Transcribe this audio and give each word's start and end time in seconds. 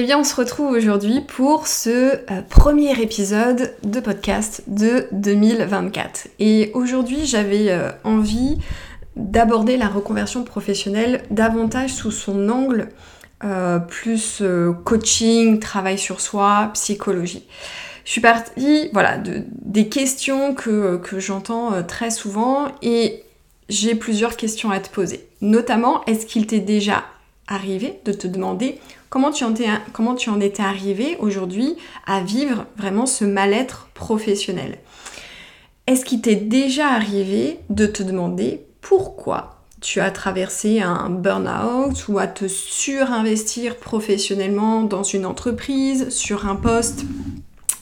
Eh 0.00 0.02
bien, 0.02 0.20
on 0.20 0.22
se 0.22 0.36
retrouve 0.36 0.70
aujourd'hui 0.70 1.22
pour 1.22 1.66
ce 1.66 1.90
euh, 2.30 2.42
premier 2.48 3.02
épisode 3.02 3.74
de 3.82 3.98
podcast 3.98 4.62
de 4.68 5.08
2024. 5.10 6.28
Et 6.38 6.70
aujourd'hui, 6.74 7.26
j'avais 7.26 7.70
euh, 7.70 7.90
envie 8.04 8.58
d'aborder 9.16 9.76
la 9.76 9.88
reconversion 9.88 10.44
professionnelle 10.44 11.24
davantage 11.32 11.94
sous 11.94 12.12
son 12.12 12.48
angle 12.48 12.90
euh, 13.42 13.80
plus 13.80 14.40
coaching, 14.84 15.58
travail 15.58 15.98
sur 15.98 16.20
soi, 16.20 16.70
psychologie. 16.74 17.48
Je 18.04 18.12
suis 18.12 18.20
partie, 18.20 18.90
voilà, 18.92 19.18
de, 19.18 19.42
des 19.62 19.88
questions 19.88 20.54
que, 20.54 20.98
que 20.98 21.18
j'entends 21.18 21.82
très 21.82 22.10
souvent 22.10 22.68
et 22.82 23.24
j'ai 23.68 23.96
plusieurs 23.96 24.36
questions 24.36 24.70
à 24.70 24.78
te 24.78 24.90
poser. 24.90 25.26
Notamment, 25.40 26.04
est-ce 26.04 26.24
qu'il 26.24 26.46
t'est 26.46 26.60
déjà 26.60 27.02
arrivé 27.48 27.98
de 28.04 28.12
te 28.12 28.28
demander 28.28 28.78
Comment 29.10 29.30
tu, 29.30 29.44
en 29.44 29.54
comment 29.92 30.14
tu 30.14 30.30
étais 30.42 30.62
arrivé 30.62 31.16
aujourd'hui 31.18 31.76
à 32.06 32.20
vivre 32.20 32.66
vraiment 32.76 33.06
ce 33.06 33.24
mal-être 33.24 33.88
professionnel? 33.94 34.78
Est-ce 35.86 36.04
qu'il 36.04 36.20
t'est 36.20 36.36
déjà 36.36 36.88
arrivé 36.88 37.60
de 37.70 37.86
te 37.86 38.02
demander 38.02 38.66
pourquoi 38.82 39.62
tu 39.80 40.00
as 40.00 40.10
traversé 40.10 40.80
un 40.80 41.08
burn-out 41.08 42.08
ou 42.08 42.18
à 42.18 42.26
te 42.26 42.46
surinvestir 42.48 43.76
professionnellement 43.76 44.82
dans 44.82 45.02
une 45.02 45.24
entreprise, 45.24 46.10
sur 46.10 46.46
un 46.46 46.56
poste? 46.56 47.04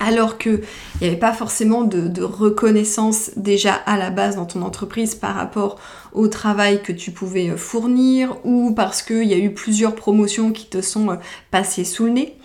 Alors 0.00 0.38
qu'il 0.38 0.60
n'y 1.00 1.06
avait 1.06 1.16
pas 1.16 1.32
forcément 1.32 1.82
de, 1.82 2.22
reconnaissance 2.22 3.30
déjà 3.36 3.74
à 3.74 3.96
la 3.96 4.10
base 4.10 4.36
dans 4.36 4.46
ton 4.46 4.62
entreprise 4.62 5.14
par 5.14 5.34
rapport 5.34 5.78
au 6.12 6.28
travail 6.28 6.82
que 6.82 6.92
tu 6.92 7.10
pouvais 7.10 7.50
euh, 7.50 7.56
fournir 7.56 8.36
ou 8.44 8.72
parce 8.72 9.02
qu'il 9.02 9.24
y 9.24 9.34
a 9.34 9.38
eu 9.38 9.52
plusieurs 9.52 9.94
promotions 9.94 10.52
qui 10.52 10.66
te 10.66 10.80
sont 10.80 11.10
euh, 11.10 11.16
passées 11.50 11.84
sous 11.84 12.04
le 12.04 12.10
nez. 12.10 12.36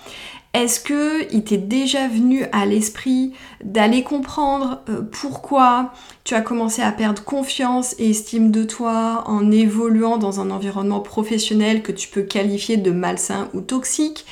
Est-ce 0.54 0.82
que 0.82 1.34
il 1.34 1.45
t'est 1.45 1.58
déjà 1.58 2.09
venu 2.09 2.44
à 2.52 2.66
l'esprit 2.66 3.31
d'aller 3.64 4.03
comprendre 4.03 4.81
euh, 4.90 5.02
pourquoi 5.02 5.94
tu 6.25 6.36
as 6.36 6.42
commencé 6.42 6.81
à 6.81 6.92
perdre 6.92 7.23
confiance 7.23 7.95
et 8.00 8.09
estime 8.09 8.52
de 8.52 8.64
toi 8.64 9.23
en 9.28 9.50
évoluant 9.50 10.18
dans 10.18 10.42
un 10.42 10.52
environnement 10.52 11.00
professionnel 11.00 11.81
que 11.81 11.94
tu 11.94 12.09
peux 12.09 12.23
qualifier 12.23 12.75
de 12.75 12.92
malsain 12.92 13.50
ou 13.53 13.62
toxique? 13.62 14.25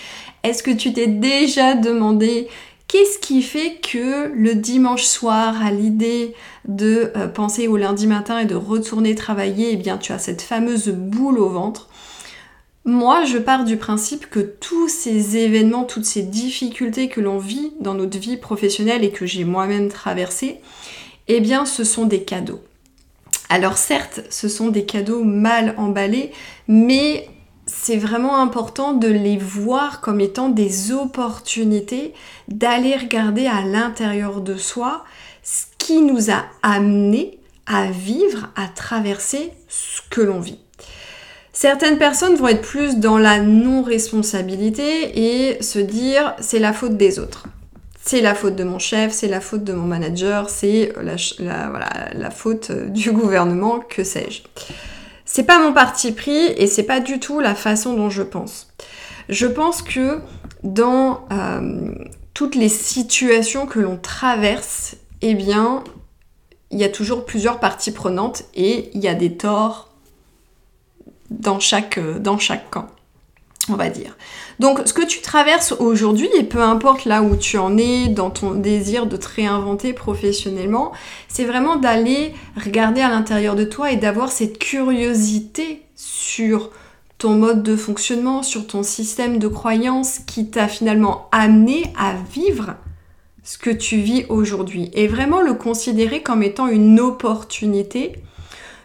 Est-ce 0.44 0.64
que 0.64 0.72
tu 0.72 0.92
t'es 0.94 1.08
déjà 1.08 1.76
demandé 1.76 2.48
Qu'est-ce 2.90 3.20
qui 3.20 3.44
fait 3.44 3.76
que 3.76 4.34
le 4.34 4.56
dimanche 4.56 5.04
soir, 5.04 5.64
à 5.64 5.70
l'idée 5.70 6.34
de 6.68 7.12
euh, 7.16 7.28
penser 7.28 7.68
au 7.68 7.78
lundi 7.78 8.08
matin 8.08 8.40
et 8.40 8.46
de 8.46 8.56
retourner 8.56 9.14
travailler, 9.14 9.74
eh 9.74 9.76
bien 9.76 10.00
tu 10.00 10.12
as 10.12 10.18
cette 10.18 10.42
fameuse 10.42 10.90
boule 10.90 11.38
au 11.38 11.50
ventre? 11.50 11.88
Moi, 12.86 13.26
je 13.26 13.38
pars 13.38 13.64
du 13.64 13.78
principe 13.78 14.28
que 14.28 14.40
tous 14.40 14.88
ces 14.88 15.38
événements, 15.38 15.84
toutes 15.84 16.06
ces 16.06 16.24
difficultés 16.24 17.10
que 17.10 17.22
l'on 17.22 17.38
vit 17.38 17.74
dans 17.80 17.94
notre 17.94 18.18
vie 18.18 18.38
professionnelle 18.38 19.04
et 19.04 19.12
que 19.12 19.28
j'ai 19.28 19.44
moi-même 19.44 19.90
traversées, 19.90 20.60
eh 21.28 21.42
bien 21.42 21.66
ce 21.68 21.84
sont 21.84 22.08
des 22.08 22.24
cadeaux. 22.24 22.62
Alors 23.50 23.78
certes, 23.78 24.22
ce 24.32 24.48
sont 24.48 24.70
des 24.70 24.86
cadeaux 24.86 25.24
mal 25.24 25.76
emballés, 25.78 26.32
mais 26.68 27.30
c'est 27.72 27.98
vraiment 27.98 28.42
important 28.42 28.94
de 28.94 29.08
les 29.08 29.38
voir 29.38 30.02
comme 30.02 30.22
étant 30.22 30.50
des 30.50 30.92
opportunités 30.92 32.14
d'aller 32.48 32.96
regarder 32.96 33.46
à 33.48 33.62
l'intérieur 33.62 34.42
de 34.42 34.56
soi 34.58 35.04
ce 35.44 35.66
qui 35.78 36.02
nous 36.02 36.32
a 36.32 36.46
amené 36.64 37.38
à 37.66 37.86
vivre, 37.86 38.50
à 38.56 38.68
traverser 38.68 39.52
ce 39.68 40.02
que 40.10 40.22
l'on 40.22 40.40
vit. 40.40 40.60
Certaines 41.54 41.98
personnes 41.98 42.36
vont 42.36 42.48
être 42.48 42.62
plus 42.62 42.98
dans 42.98 43.18
la 43.18 43.40
non-responsabilité 43.40 45.20
et 45.20 45.62
se 45.62 45.80
dire 45.80 46.36
c'est 46.40 46.60
la 46.60 46.74
faute 46.74 46.98
des 46.98 47.20
autres. 47.20 47.46
C'est 48.02 48.22
la 48.22 48.34
faute 48.34 48.56
de 48.56 48.64
mon 48.64 48.80
chef, 48.80 49.12
c'est 49.12 49.28
la 49.28 49.42
faute 49.42 49.64
de 49.64 49.74
mon 49.74 49.86
manager, 49.86 50.50
c'est 50.50 50.94
la, 51.02 51.18
la 52.14 52.32
faute 52.32 52.72
du 52.72 53.12
gouvernement, 53.12 53.80
que 53.80 54.04
sais-je. 54.04 54.42
C'est 55.32 55.44
pas 55.44 55.60
mon 55.60 55.74
parti 55.74 56.12
pris 56.12 56.48
et 56.58 56.66
c'est 56.66 56.82
pas 56.82 57.00
du 57.00 57.20
tout 57.20 57.40
la 57.40 57.54
façon 57.54 57.94
dont 57.94 58.10
je 58.10 58.24
pense. 58.24 58.68
Je 59.30 59.46
pense 59.46 59.84
que 59.84 60.22
dans 60.64 61.28
euh, 61.32 61.94
toutes 62.34 62.56
les 62.56 62.68
situations 62.68 63.68
que 63.68 63.78
l'on 63.78 63.96
traverse, 63.96 64.96
eh 65.22 65.36
bien, 65.36 65.84
il 66.72 66.80
y 66.80 66.84
a 66.84 66.90
toujours 66.90 67.28
plusieurs 67.28 67.60
parties 67.60 67.92
prenantes 67.92 68.46
et 68.56 68.90
il 68.96 69.02
y 69.02 69.08
a 69.08 69.14
des 69.14 69.38
torts 69.38 69.90
dans 71.30 71.60
chaque, 71.60 72.00
euh, 72.00 72.18
dans 72.18 72.40
chaque 72.40 72.72
camp 72.72 72.88
on 73.70 73.76
va 73.76 73.90
dire. 73.90 74.18
Donc 74.60 74.82
ce 74.86 74.94
que 74.94 75.06
tu 75.06 75.22
traverses 75.22 75.74
aujourd'hui, 75.74 76.30
et 76.38 76.44
peu 76.44 76.62
importe 76.62 77.06
là 77.06 77.22
où 77.22 77.36
tu 77.36 77.58
en 77.58 77.78
es 77.78 78.08
dans 78.08 78.30
ton 78.30 78.52
désir 78.52 79.06
de 79.06 79.18
te 79.18 79.28
réinventer 79.28 79.94
professionnellement, 79.94 80.92
c'est 81.28 81.46
vraiment 81.46 81.76
d'aller 81.76 82.34
regarder 82.64 83.02
à 83.02 83.10
l'intérieur 83.10 83.56
de 83.56 83.64
toi 83.64 83.92
et 83.92 83.96
d'avoir 83.96 84.30
cette 84.30 84.60
curiosité 84.60 85.84
sur 85.96 86.72
ton 87.18 87.32
mode 87.32 87.64
de 87.64 87.76
fonctionnement, 87.76 88.44
sur 88.44 88.66
ton 88.66 88.82
système 88.82 89.40
de 89.40 89.48
croyance 89.48 90.20
qui 90.20 90.50
t'a 90.50 90.68
finalement 90.68 91.28
amené 91.32 91.84
à 91.98 92.14
vivre 92.32 92.76
ce 93.44 93.58
que 93.58 93.70
tu 93.70 93.98
vis 93.98 94.26
aujourd'hui. 94.30 94.90
Et 94.94 95.08
vraiment 95.08 95.42
le 95.42 95.54
considérer 95.54 96.24
comme 96.24 96.44
étant 96.44 96.68
une 96.68 97.00
opportunité 97.00 98.14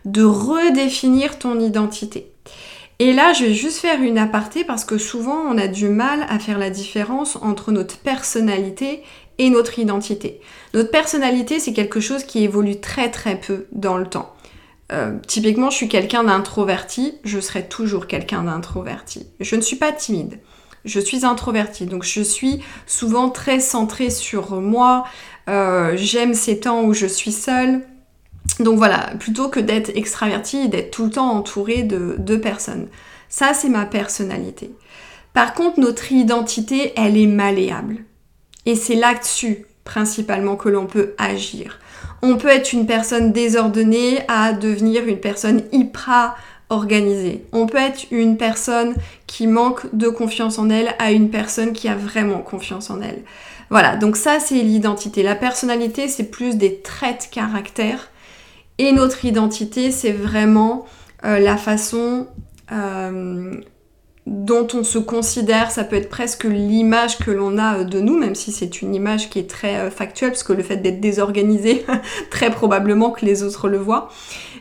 de 0.04 0.24
redéfinir 0.24 1.38
ton 1.38 1.60
identité. 1.60 2.33
Et 3.00 3.12
là, 3.12 3.32
je 3.32 3.44
vais 3.44 3.54
juste 3.54 3.78
faire 3.78 4.00
une 4.00 4.18
aparté 4.18 4.64
parce 4.64 4.84
que 4.84 4.98
souvent, 4.98 5.42
on 5.48 5.58
a 5.58 5.66
du 5.66 5.88
mal 5.88 6.26
à 6.28 6.38
faire 6.38 6.58
la 6.58 6.70
différence 6.70 7.36
entre 7.36 7.72
notre 7.72 7.98
personnalité 7.98 9.02
et 9.38 9.50
notre 9.50 9.78
identité. 9.78 10.40
Notre 10.74 10.90
personnalité, 10.90 11.58
c'est 11.58 11.72
quelque 11.72 12.00
chose 12.00 12.24
qui 12.24 12.44
évolue 12.44 12.80
très 12.80 13.10
très 13.10 13.38
peu 13.38 13.66
dans 13.72 13.96
le 13.96 14.06
temps. 14.06 14.32
Euh, 14.92 15.18
typiquement, 15.26 15.70
je 15.70 15.76
suis 15.76 15.88
quelqu'un 15.88 16.24
d'introverti, 16.24 17.14
je 17.24 17.40
serai 17.40 17.66
toujours 17.66 18.06
quelqu'un 18.06 18.44
d'introverti. 18.44 19.26
Je 19.40 19.56
ne 19.56 19.60
suis 19.60 19.76
pas 19.76 19.92
timide, 19.92 20.38
je 20.84 21.00
suis 21.00 21.24
introvertie, 21.24 21.86
donc 21.86 22.04
je 22.04 22.20
suis 22.20 22.60
souvent 22.86 23.30
très 23.30 23.60
centrée 23.60 24.10
sur 24.10 24.60
moi. 24.60 25.04
Euh, 25.48 25.94
j'aime 25.96 26.34
ces 26.34 26.60
temps 26.60 26.82
où 26.82 26.92
je 26.92 27.06
suis 27.06 27.32
seule. 27.32 27.82
Donc 28.60 28.78
voilà, 28.78 29.10
plutôt 29.18 29.48
que 29.48 29.60
d'être 29.60 29.90
extraverti 29.96 30.58
et 30.58 30.68
d'être 30.68 30.90
tout 30.90 31.04
le 31.04 31.10
temps 31.10 31.30
entouré 31.30 31.82
de, 31.82 32.16
deux 32.18 32.40
personnes. 32.40 32.88
Ça, 33.28 33.52
c'est 33.52 33.68
ma 33.68 33.84
personnalité. 33.84 34.70
Par 35.32 35.54
contre, 35.54 35.80
notre 35.80 36.12
identité, 36.12 36.92
elle 36.96 37.16
est 37.16 37.26
malléable. 37.26 37.98
Et 38.66 38.76
c'est 38.76 38.94
là-dessus, 38.94 39.66
principalement, 39.82 40.56
que 40.56 40.68
l'on 40.68 40.86
peut 40.86 41.14
agir. 41.18 41.80
On 42.22 42.36
peut 42.36 42.48
être 42.48 42.72
une 42.72 42.86
personne 42.86 43.32
désordonnée 43.32 44.20
à 44.28 44.52
devenir 44.52 45.06
une 45.06 45.18
personne 45.18 45.62
hyper 45.72 46.36
organisée. 46.70 47.44
On 47.52 47.66
peut 47.66 47.78
être 47.78 48.06
une 48.10 48.36
personne 48.36 48.94
qui 49.26 49.46
manque 49.46 49.94
de 49.94 50.08
confiance 50.08 50.58
en 50.58 50.70
elle 50.70 50.94
à 50.98 51.10
une 51.10 51.30
personne 51.30 51.72
qui 51.72 51.88
a 51.88 51.96
vraiment 51.96 52.38
confiance 52.38 52.88
en 52.88 53.00
elle. 53.00 53.22
Voilà, 53.70 53.96
donc 53.96 54.16
ça 54.16 54.40
c'est 54.40 54.62
l'identité. 54.62 55.22
La 55.22 55.34
personnalité, 55.34 56.08
c'est 56.08 56.30
plus 56.30 56.56
des 56.56 56.80
traits 56.80 57.28
de 57.28 57.34
caractère 57.34 58.08
et 58.78 58.92
notre 58.92 59.24
identité, 59.24 59.90
c'est 59.90 60.12
vraiment 60.12 60.86
euh, 61.24 61.38
la 61.38 61.56
façon 61.56 62.26
euh, 62.72 63.54
dont 64.26 64.66
on 64.74 64.82
se 64.84 64.98
considère, 64.98 65.70
ça 65.70 65.84
peut 65.84 65.96
être 65.96 66.08
presque 66.08 66.44
l'image 66.44 67.18
que 67.18 67.30
l'on 67.30 67.56
a 67.58 67.78
euh, 67.78 67.84
de 67.84 68.00
nous, 68.00 68.18
même 68.18 68.34
si 68.34 68.52
c'est 68.52 68.82
une 68.82 68.94
image 68.94 69.30
qui 69.30 69.38
est 69.38 69.48
très 69.48 69.90
factuelle, 69.90 70.30
parce 70.30 70.42
que 70.42 70.52
le 70.52 70.62
fait 70.62 70.78
d'être 70.78 71.00
désorganisé, 71.00 71.84
très 72.30 72.50
probablement 72.50 73.10
que 73.10 73.24
les 73.24 73.42
autres 73.42 73.68
le 73.68 73.78
voient. 73.78 74.10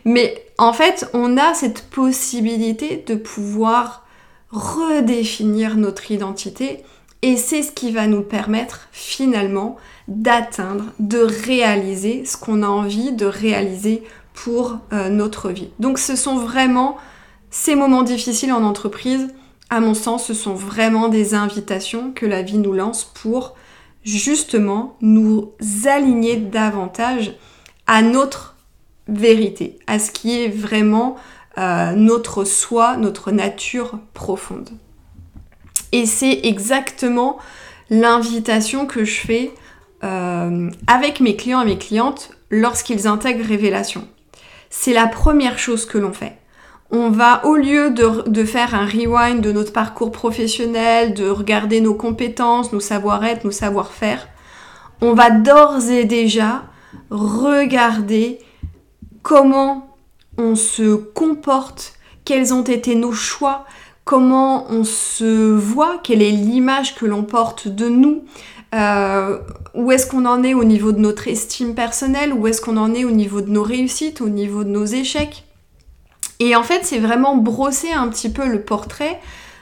Mais 0.05 0.45
en 0.57 0.73
fait, 0.73 1.09
on 1.13 1.37
a 1.37 1.53
cette 1.53 1.89
possibilité 1.89 3.03
de 3.07 3.15
pouvoir 3.15 4.05
redéfinir 4.51 5.77
notre 5.77 6.11
identité 6.11 6.83
et 7.23 7.37
c'est 7.37 7.63
ce 7.63 7.71
qui 7.71 7.91
va 7.91 8.05
nous 8.05 8.21
permettre 8.21 8.89
finalement 8.91 9.77
d'atteindre, 10.07 10.85
de 10.99 11.19
réaliser 11.19 12.25
ce 12.25 12.37
qu'on 12.37 12.63
a 12.63 12.67
envie 12.67 13.11
de 13.11 13.25
réaliser 13.25 14.03
pour 14.33 14.77
euh, 14.91 15.09
notre 15.09 15.49
vie. 15.49 15.69
Donc 15.79 15.99
ce 15.99 16.15
sont 16.15 16.37
vraiment 16.37 16.97
ces 17.51 17.75
moments 17.75 18.03
difficiles 18.03 18.51
en 18.51 18.63
entreprise, 18.63 19.27
à 19.69 19.79
mon 19.79 19.93
sens, 19.93 20.25
ce 20.25 20.33
sont 20.33 20.53
vraiment 20.53 21.07
des 21.07 21.33
invitations 21.33 22.11
que 22.11 22.25
la 22.25 22.41
vie 22.41 22.57
nous 22.57 22.73
lance 22.73 23.05
pour 23.05 23.55
justement 24.03 24.97
nous 25.01 25.51
aligner 25.85 26.35
davantage 26.35 27.33
à 27.87 28.01
notre 28.01 28.55
vérité, 29.07 29.79
à 29.87 29.99
ce 29.99 30.11
qui 30.11 30.41
est 30.41 30.49
vraiment 30.49 31.15
euh, 31.57 31.93
notre 31.93 32.43
soi, 32.43 32.97
notre 32.97 33.31
nature 33.31 33.99
profonde. 34.13 34.69
Et 35.91 36.05
c'est 36.05 36.41
exactement 36.43 37.37
l'invitation 37.89 38.85
que 38.85 39.05
je 39.05 39.19
fais 39.21 39.51
euh, 40.03 40.69
avec 40.87 41.19
mes 41.19 41.35
clients 41.35 41.61
et 41.61 41.65
mes 41.65 41.77
clientes 41.77 42.31
lorsqu'ils 42.49 43.07
intègrent 43.07 43.45
Révélation. 43.45 44.07
C'est 44.69 44.93
la 44.93 45.07
première 45.07 45.57
chose 45.57 45.85
que 45.85 45.97
l'on 45.97 46.13
fait. 46.13 46.37
on 46.91 47.09
va, 47.09 47.45
au 47.45 47.55
lieu 47.55 47.91
de, 47.91 48.43
faire 48.43 48.75
un 48.75 48.85
rewind 48.85 49.41
de 49.41 49.51
notre 49.51 49.71
parcours 49.73 50.11
professionnel, 50.11 51.13
de 51.13 51.27
regarder 51.29 51.81
nos 51.81 51.95
compétences, 51.95 52.73
nos 52.73 52.79
savoir-être, 52.79 53.45
nos 53.45 53.51
savoir-faire, 53.51 54.27
on 55.01 55.13
va 55.13 55.29
d'ores 55.31 55.89
et 55.89 56.05
déjà 56.05 56.63
regarder 57.09 58.39
comment 59.21 59.95
on 60.37 60.55
se 60.55 60.95
comporte, 60.95 61.93
quels 62.25 62.53
ont 62.53 62.63
été 62.63 62.95
nos 62.95 63.11
choix, 63.11 63.65
comment 64.05 64.65
on 64.69 64.83
se 64.83 65.53
voit, 65.53 65.99
quelle 66.03 66.21
est 66.21 66.31
l'image 66.31 66.95
que 66.95 67.05
l'on 67.05 67.23
porte 67.23 67.67
de 67.67 67.87
nous, 67.87 68.23
euh, 68.75 69.39
où 69.73 69.91
est-ce 69.91 70.07
qu'on 70.07 70.25
en 70.25 70.43
est 70.43 70.53
au 70.53 70.63
niveau 70.63 70.91
de 70.91 70.99
notre 70.99 71.27
estime 71.27 71.75
personnelle, 71.75 72.33
où 72.33 72.47
est-ce 72.47 72.61
qu'on 72.61 72.77
en 72.77 72.93
est 72.93 73.05
au 73.05 73.11
niveau 73.11 73.41
de 73.41 73.49
nos 73.49 73.63
réussites, 73.63 74.21
au 74.21 74.29
niveau 74.29 74.63
de 74.63 74.69
nos 74.69 74.85
échecs. 74.85 75.45
Et 76.39 76.55
en 76.55 76.63
fait, 76.63 76.81
c'est 76.83 76.99
vraiment 76.99 77.37
brosser 77.37 77.91
un 77.91 78.07
petit 78.07 78.29
peu 78.29 78.47
le 78.47 78.61
portrait 78.61 79.21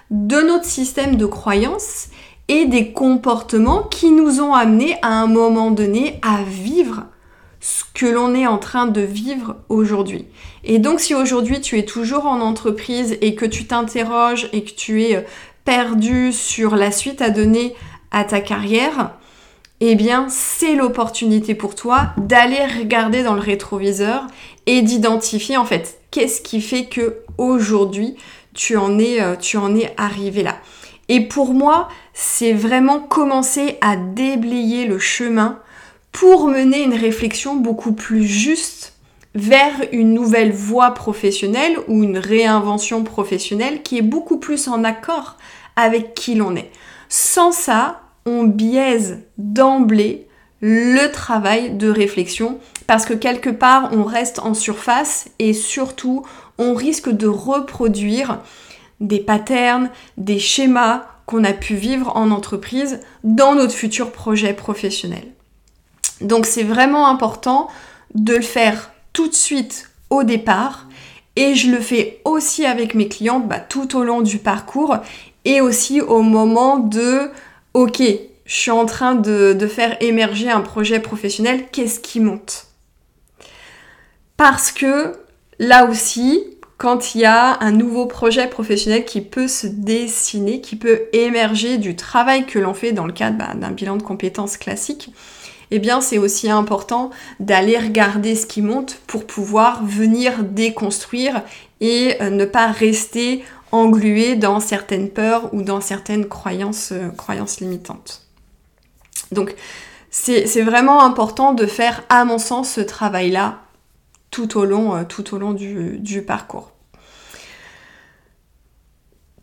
de 0.09 0.41
notre 0.41 0.65
système 0.65 1.15
de 1.15 1.25
croyances 1.25 2.07
et 2.47 2.65
des 2.65 2.91
comportements 2.91 3.83
qui 3.83 4.11
nous 4.11 4.41
ont 4.41 4.53
amenés 4.53 4.97
à 5.01 5.21
un 5.21 5.27
moment 5.27 5.71
donné 5.71 6.19
à 6.21 6.43
vivre 6.43 7.03
ce 7.61 7.83
que 7.93 8.07
l'on 8.07 8.33
est 8.33 8.47
en 8.47 8.57
train 8.57 8.87
de 8.87 9.01
vivre 9.01 9.55
aujourd'hui. 9.69 10.25
Et 10.63 10.79
donc 10.79 10.99
si 10.99 11.15
aujourd'hui 11.15 11.61
tu 11.61 11.77
es 11.77 11.85
toujours 11.85 12.25
en 12.25 12.41
entreprise 12.41 13.17
et 13.21 13.35
que 13.35 13.45
tu 13.45 13.65
t'interroges 13.65 14.49
et 14.51 14.63
que 14.63 14.71
tu 14.71 15.03
es 15.03 15.15
euh, 15.15 15.21
perdu 15.63 16.33
sur 16.33 16.75
la 16.75 16.91
suite 16.91 17.21
à 17.21 17.29
donner 17.29 17.75
à 18.09 18.23
ta 18.23 18.41
carrière, 18.41 19.11
eh 19.79 19.95
bien 19.95 20.27
c'est 20.29 20.75
l'opportunité 20.75 21.53
pour 21.53 21.75
toi 21.75 22.13
d'aller 22.17 22.65
regarder 22.79 23.21
dans 23.23 23.35
le 23.35 23.41
rétroviseur 23.41 24.25
et 24.65 24.81
d'identifier 24.81 25.55
en 25.55 25.65
fait 25.65 25.99
qu'est-ce 26.09 26.41
qui 26.41 26.61
fait 26.61 26.85
que 26.85 27.19
aujourd'hui 27.37 28.15
tu 28.55 28.75
en 28.75 28.97
es 28.97 29.21
euh, 29.21 29.35
tu 29.35 29.57
en 29.57 29.75
es 29.75 29.93
arrivé 29.97 30.41
là. 30.41 30.57
Et 31.09 31.19
pour 31.19 31.53
moi, 31.53 31.89
c'est 32.13 32.53
vraiment 32.53 32.99
commencer 32.99 33.77
à 33.81 33.97
déblayer 33.97 34.85
le 34.85 34.97
chemin 34.97 35.59
pour 36.11 36.47
mener 36.47 36.83
une 36.83 36.93
réflexion 36.93 37.55
beaucoup 37.55 37.93
plus 37.93 38.25
juste 38.25 38.93
vers 39.33 39.73
une 39.91 40.13
nouvelle 40.13 40.51
voie 40.51 40.91
professionnelle 40.91 41.77
ou 41.87 42.03
une 42.03 42.17
réinvention 42.17 43.03
professionnelle 43.03 43.81
qui 43.81 43.97
est 43.97 44.03
beaucoup 44.03 44.37
plus 44.37 44.67
en 44.67 44.83
accord 44.83 45.37
avec 45.75 46.13
qui 46.13 46.35
l'on 46.35 46.55
est. 46.55 46.69
Sans 47.07 47.51
ça, 47.51 48.01
on 48.25 48.43
biaise 48.43 49.19
d'emblée 49.37 50.27
le 50.59 51.07
travail 51.07 51.71
de 51.71 51.89
réflexion 51.89 52.59
parce 52.85 53.05
que 53.05 53.13
quelque 53.13 53.49
part 53.49 53.89
on 53.93 54.03
reste 54.03 54.39
en 54.39 54.53
surface 54.53 55.27
et 55.39 55.53
surtout 55.53 56.23
on 56.59 56.75
risque 56.75 57.09
de 57.09 57.27
reproduire 57.27 58.39
des 58.99 59.19
patterns, 59.19 59.89
des 60.17 60.37
schémas 60.37 61.05
qu'on 61.25 61.43
a 61.43 61.53
pu 61.53 61.75
vivre 61.75 62.15
en 62.15 62.29
entreprise 62.29 62.99
dans 63.23 63.55
notre 63.55 63.73
futur 63.73 64.11
projet 64.11 64.53
professionnel. 64.53 65.23
Donc 66.21 66.45
c'est 66.45 66.63
vraiment 66.63 67.07
important 67.07 67.67
de 68.15 68.35
le 68.35 68.41
faire 68.41 68.91
tout 69.13 69.27
de 69.27 69.33
suite 69.33 69.89
au 70.09 70.23
départ. 70.23 70.87
Et 71.35 71.55
je 71.55 71.71
le 71.71 71.79
fais 71.79 72.21
aussi 72.25 72.65
avec 72.65 72.93
mes 72.93 73.07
clientes 73.07 73.47
bah, 73.47 73.59
tout 73.59 73.97
au 73.97 74.03
long 74.03 74.21
du 74.21 74.37
parcours 74.37 74.97
et 75.45 75.61
aussi 75.61 76.01
au 76.01 76.21
moment 76.21 76.77
de 76.77 77.31
ok, 77.73 78.01
je 78.45 78.53
suis 78.53 78.71
en 78.71 78.85
train 78.85 79.15
de, 79.15 79.57
faire 79.67 79.95
émerger 80.01 80.49
un 80.49 80.61
projet 80.61 80.99
professionnel, 80.99 81.65
qu'est-ce 81.71 81.99
qui 81.99 82.19
monte? 82.19 82.67
Parce 84.35 84.71
que 84.71 85.13
là 85.59 85.85
aussi, 85.85 86.43
quand 86.77 87.15
il 87.15 87.21
y 87.21 87.25
a 87.25 87.59
un 87.61 87.71
nouveau 87.71 88.07
projet 88.07 88.47
professionnel 88.47 89.05
qui 89.05 89.21
peut 89.21 89.47
se 89.47 89.67
dessiner, 89.67 90.61
qui 90.61 90.75
peut 90.75 91.03
émerger 91.13 91.77
du 91.77 91.95
travail 91.95 92.45
que 92.45 92.59
l'on 92.59 92.73
fait 92.73 92.91
dans 92.91 93.05
le 93.05 93.13
cadre 93.13 93.37
bah, 93.37 93.53
d'un 93.55 93.71
bilan 93.71 93.95
de 93.97 94.03
compétences 94.03 94.57
classique, 94.57 95.11
eh 95.71 95.79
bien 95.79 96.01
c'est 96.01 96.17
aussi 96.17 96.49
important 96.49 97.09
d'aller 97.39 97.77
regarder 97.77 98.35
ce 98.35 98.45
qui 98.45 98.61
monte 98.61 98.99
pour 99.07 99.25
pouvoir 99.25 99.83
venir 99.85 100.43
déconstruire 100.43 101.41
et 101.79 102.17
euh, 102.21 102.29
ne 102.29 102.45
pas 102.45 102.67
rester 102.67 103.43
englué 103.71 104.35
dans 104.35 104.59
certaines 104.59 105.09
peurs 105.09 105.53
ou 105.53 105.61
dans 105.61 105.81
certaines 105.81 106.27
croyances, 106.27 106.91
euh, 106.91 107.45
limitantes. 107.61 108.21
Donc 109.31 109.55
c'est 110.09 110.61
vraiment 110.61 111.03
important 111.03 111.53
de 111.53 111.65
faire, 111.65 112.03
à 112.09 112.25
mon 112.25 112.37
sens, 112.37 112.73
ce 112.73 112.81
travail-là 112.81 113.59
tout 114.29 114.57
au 114.57 114.65
long, 114.65 114.95
euh, 114.95 115.03
tout 115.03 115.33
au 115.33 115.37
long 115.37 115.53
du, 115.53 116.23
parcours. 116.27 116.71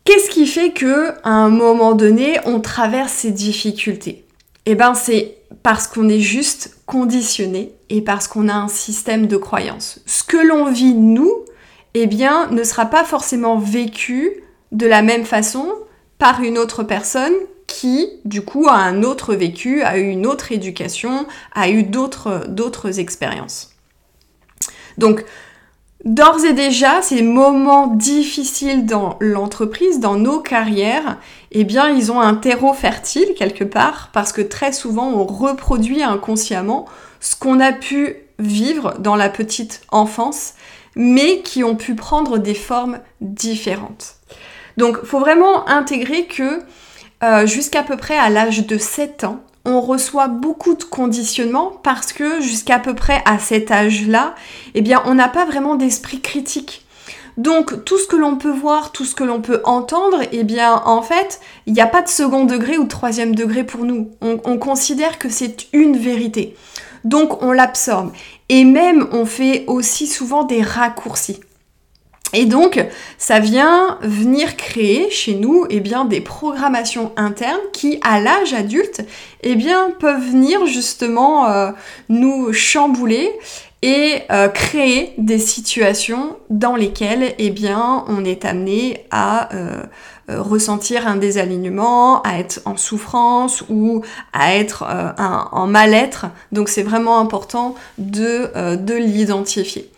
Qu'est-ce 0.03 0.29
qui 0.29 0.45
fait 0.45 0.71
que 0.71 1.09
à 1.23 1.31
un 1.31 1.49
moment 1.49 1.93
donné, 1.93 2.39
on 2.45 2.59
traverse 2.59 3.11
ces 3.11 3.31
difficultés? 3.31 4.25
Eh 4.67 4.75
ben, 4.75 4.93
c'est 4.93 5.38
parce 5.63 5.87
qu'on 5.87 6.09
est 6.09 6.19
juste 6.19 6.77
conditionné 6.85 7.73
et 7.89 8.01
parce 8.01 8.27
qu'on 8.27 8.47
a 8.47 8.53
un 8.53 8.67
système 8.67 9.27
de 9.27 9.37
croyances. 9.37 9.99
Ce 10.05 10.23
que 10.23 10.37
l'on 10.37 10.71
vit 10.71 10.93
nous, 10.93 11.31
eh 11.93 12.07
bien, 12.07 12.47
ne 12.51 12.63
sera 12.63 12.85
pas 12.85 13.03
forcément 13.03 13.57
vécu 13.57 14.43
de 14.71 14.85
la 14.85 15.01
même 15.01 15.25
façon 15.25 15.73
par 16.17 16.41
une 16.41 16.57
autre 16.57 16.83
personne 16.83 17.33
qui, 17.65 18.09
du 18.25 18.41
coup, 18.41 18.67
a 18.67 18.75
un 18.75 19.03
autre 19.03 19.35
vécu, 19.35 19.81
a 19.83 19.97
eu 19.97 20.07
une 20.07 20.25
autre 20.25 20.51
éducation, 20.51 21.25
a 21.53 21.69
eu 21.69 21.83
d'autres 21.83 22.99
expériences. 22.99 23.75
Donc, 24.97 25.23
d'ores 26.03 26.45
et 26.45 26.53
déjà, 26.53 27.01
ces 27.01 27.21
moments 27.21 27.87
difficiles 27.87 28.85
dans 28.85 29.17
l'entreprise, 29.19 29.99
dans 29.99 30.15
nos 30.15 30.39
carrières, 30.39 31.19
eh 31.51 31.63
bien, 31.63 31.89
ils 31.89 32.11
ont 32.11 32.21
un 32.21 32.35
terreau 32.35 32.73
fertile 32.73 33.33
quelque 33.35 33.63
part, 33.63 34.09
parce 34.13 34.31
que 34.31 34.41
très 34.41 34.71
souvent, 34.71 35.07
on 35.09 35.25
reproduit 35.25 36.03
inconsciemment 36.03 36.85
ce 37.19 37.35
qu'on 37.35 37.59
a 37.59 37.71
pu 37.71 38.15
vivre 38.37 38.95
dans 38.99 39.15
la 39.15 39.29
petite 39.29 39.81
enfance, 39.89 40.53
mais 40.95 41.41
qui 41.41 41.63
ont 41.63 41.75
pu 41.75 41.95
prendre 41.95 42.37
des 42.37 42.53
formes 42.53 42.99
différentes. 43.21 44.15
Donc, 44.77 45.03
faut 45.03 45.19
vraiment 45.19 45.67
intégrer 45.67 46.25
que 46.25 46.61
euh, 47.23 47.45
jusqu'à 47.45 47.83
peu 47.83 47.97
près 47.97 48.17
à 48.17 48.29
l'âge 48.29 48.65
de 48.65 48.77
7 48.77 49.25
ans, 49.25 49.41
on 49.65 49.81
reçoit 49.81 50.29
beaucoup 50.29 50.73
de 50.75 50.83
conditionnements 50.83 51.71
parce 51.83 52.13
que 52.13 52.41
jusqu'à 52.41 52.79
peu 52.79 52.95
près 52.95 53.21
à 53.25 53.39
cet 53.39 53.71
âge-là, 53.71 54.35
eh 54.73 54.81
bien, 54.81 55.01
on 55.05 55.15
n'a 55.15 55.27
pas 55.27 55.45
vraiment 55.45 55.75
d'esprit 55.75 56.21
critique. 56.21 56.85
Donc 57.37 57.85
tout 57.85 57.97
ce 57.97 58.07
que 58.07 58.15
l'on 58.15 58.37
peut 58.37 58.51
voir, 58.51 58.91
tout 58.91 59.05
ce 59.05 59.15
que 59.15 59.23
l'on 59.23 59.41
peut 59.41 59.61
entendre, 59.63 60.21
eh 60.31 60.43
bien 60.43 60.81
en 60.85 61.01
fait, 61.01 61.39
il 61.65 61.73
n'y 61.73 61.81
a 61.81 61.87
pas 61.87 62.01
de 62.01 62.09
second 62.09 62.45
degré 62.45 62.77
ou 62.77 62.83
de 62.83 62.89
troisième 62.89 63.35
degré 63.35 63.63
pour 63.63 63.85
nous. 63.85 64.11
On, 64.21 64.57
considère 64.57 65.19
que 65.19 65.29
c'est 65.29 65.67
une 65.73 65.97
vérité. 65.97 66.55
Donc 67.03 67.41
on 67.41 67.51
l'absorbe. 67.51 68.11
Et 68.49 68.65
même 68.65 69.07
on 69.11 69.25
fait 69.25 69.63
aussi 69.67 70.07
souvent 70.07 70.43
des 70.43 70.61
raccourcis. 70.61 71.39
Et 72.33 72.45
donc, 72.45 72.85
ça 73.17 73.39
vient 73.39 73.97
venir 74.01 74.55
créer 74.55 75.09
chez 75.09 75.33
nous 75.33 75.65
eh 75.69 75.79
bien, 75.79 76.05
des 76.05 76.21
programmations 76.21 77.11
internes 77.15 77.59
qui, 77.73 77.99
à 78.03 78.19
l'âge 78.19 78.53
adulte, 78.53 79.01
eh 79.41 79.55
bien, 79.55 79.89
peuvent 79.99 80.29
venir 80.29 80.67
justement 80.67 81.49
euh, 81.49 81.71
nous 82.07 82.53
chambouler 82.53 83.31
et 83.81 84.23
euh, 84.31 84.49
créer 84.49 85.13
des 85.17 85.39
situations 85.39 86.37
dans 86.49 86.75
lesquelles 86.75 87.33
eh 87.37 87.49
bien, 87.49 88.03
on 88.07 88.25
est 88.25 88.43
amené 88.45 89.05
à 89.11 89.53
euh, 89.55 89.83
ressentir 90.27 91.07
un 91.07 91.15
désalignement, 91.15 92.21
à 92.23 92.39
être 92.39 92.61
en 92.65 92.77
souffrance 92.77 93.63
ou 93.69 94.03
à 94.33 94.55
être 94.55 94.85
en 95.17 95.65
mal-être. 95.65 96.27
Donc 96.51 96.69
c'est 96.69 96.83
vraiment 96.83 97.19
important 97.19 97.73
de, 97.97 98.75
de 98.75 98.93
l'identifier. 98.93 99.89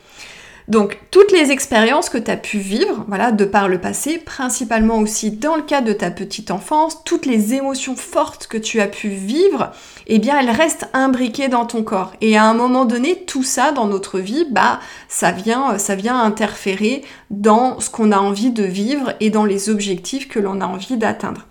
Donc 0.68 1.00
toutes 1.12 1.32
les 1.32 1.52
expériences 1.52 2.10
que 2.10 2.18
tu 2.18 2.32
as 2.32 2.38
pu 2.38 2.60
vivre, 2.60 3.04
voilà, 3.08 3.32
de 3.32 3.46
par 3.46 3.68
le 3.68 3.82
passé, 3.82 4.18
principalement 4.18 5.00
aussi 5.00 5.32
dans 5.32 5.56
le 5.56 5.64
cas 5.64 5.82
de 5.82 5.94
ta 5.94 6.12
petite 6.12 6.52
enfance, 6.52 7.04
toutes 7.04 7.26
les 7.26 7.54
émotions 7.54 7.96
fortes 7.96 8.48
que 8.48 8.58
tu 8.58 8.80
as 8.80 8.88
pu 8.88 9.10
vivre, 9.10 9.72
eh 10.08 10.20
bien 10.20 10.40
elles 10.40 10.50
restent 10.50 10.88
imbriquées 10.94 11.48
dans 11.48 11.66
ton 11.66 11.84
corps. 11.84 12.14
Et 12.22 12.38
à 12.38 12.46
un 12.46 12.54
moment 12.54 12.86
donné, 12.86 13.24
tout 13.26 13.44
ça 13.44 13.72
dans 13.72 13.88
notre 13.88 14.20
vie, 14.20 14.46
bah 14.50 14.80
ça 15.08 15.32
vient, 15.32 15.78
ça 15.78 15.96
vient 15.96 16.20
interférer 16.20 17.04
dans 17.30 17.80
ce 17.80 17.90
qu'on 17.90 18.12
a 18.12 18.20
envie 18.20 18.52
de 18.52 18.64
vivre 18.64 19.14
et 19.20 19.30
dans 19.30 19.46
les 19.46 19.70
objectifs 19.70 20.28
que 20.28 20.40
l'on 20.40 20.62
a 20.62 20.66
envie 20.66 20.98
d'atteindre. 20.98 21.48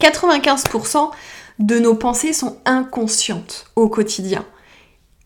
95% 0.00 1.10
de 1.58 1.78
nos 1.78 1.94
pensées 1.94 2.32
sont 2.32 2.58
inconscientes 2.64 3.66
au 3.76 3.88
quotidien. 3.88 4.44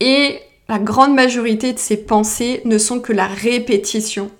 Et 0.01 0.41
la 0.69 0.79
grande 0.79 1.15
majorité 1.15 1.73
de 1.73 1.79
ces 1.79 1.97
pensées 1.97 2.63
ne 2.65 2.79
sont 2.79 3.01
que 3.01 3.13
la 3.13 3.27
répétition 3.27 4.31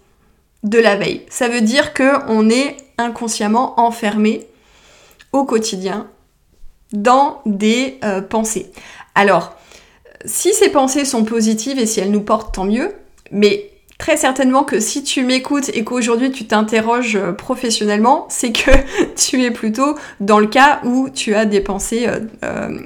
de 0.63 0.79
la 0.79 0.97
veille. 0.97 1.23
Ça 1.29 1.49
veut 1.49 1.61
dire 1.61 1.93
qu'on 1.95 2.49
est 2.49 2.77
inconsciemment 2.97 3.79
enfermé 3.79 4.47
au 5.33 5.45
quotidien 5.45 6.09
dans 6.93 7.43
des 7.45 7.99
euh, 8.05 8.23
pensées. 8.23 8.71
Alors, 9.15 9.55
si 10.25 10.55
ces 10.55 10.71
pensées 10.71 11.05
sont 11.05 11.25
positives 11.25 11.79
et 11.79 11.87
si 11.87 12.01
elles 12.01 12.11
nous 12.11 12.23
portent, 12.23 12.55
tant 12.55 12.65
mieux, 12.65 12.95
mais 13.31 13.71
très 13.99 14.17
certainement 14.17 14.65
que 14.65 14.81
si 14.81 15.03
tu 15.03 15.23
m'écoutes 15.23 15.71
et 15.75 15.85
qu'aujourd'hui 15.85 16.31
tu 16.31 16.47
t'interroges 16.47 17.17
euh, 17.17 17.33
professionnellement, 17.33 18.27
c'est 18.31 18.53
que 18.53 18.71
tu 19.17 19.43
es 19.43 19.51
plutôt 19.51 19.97
dans 20.21 20.39
le 20.39 20.47
cas 20.47 20.81
où 20.85 21.11
tu 21.11 21.35
as 21.35 21.45
des 21.45 21.61
pensées 21.61 22.07
euh, 22.45 22.79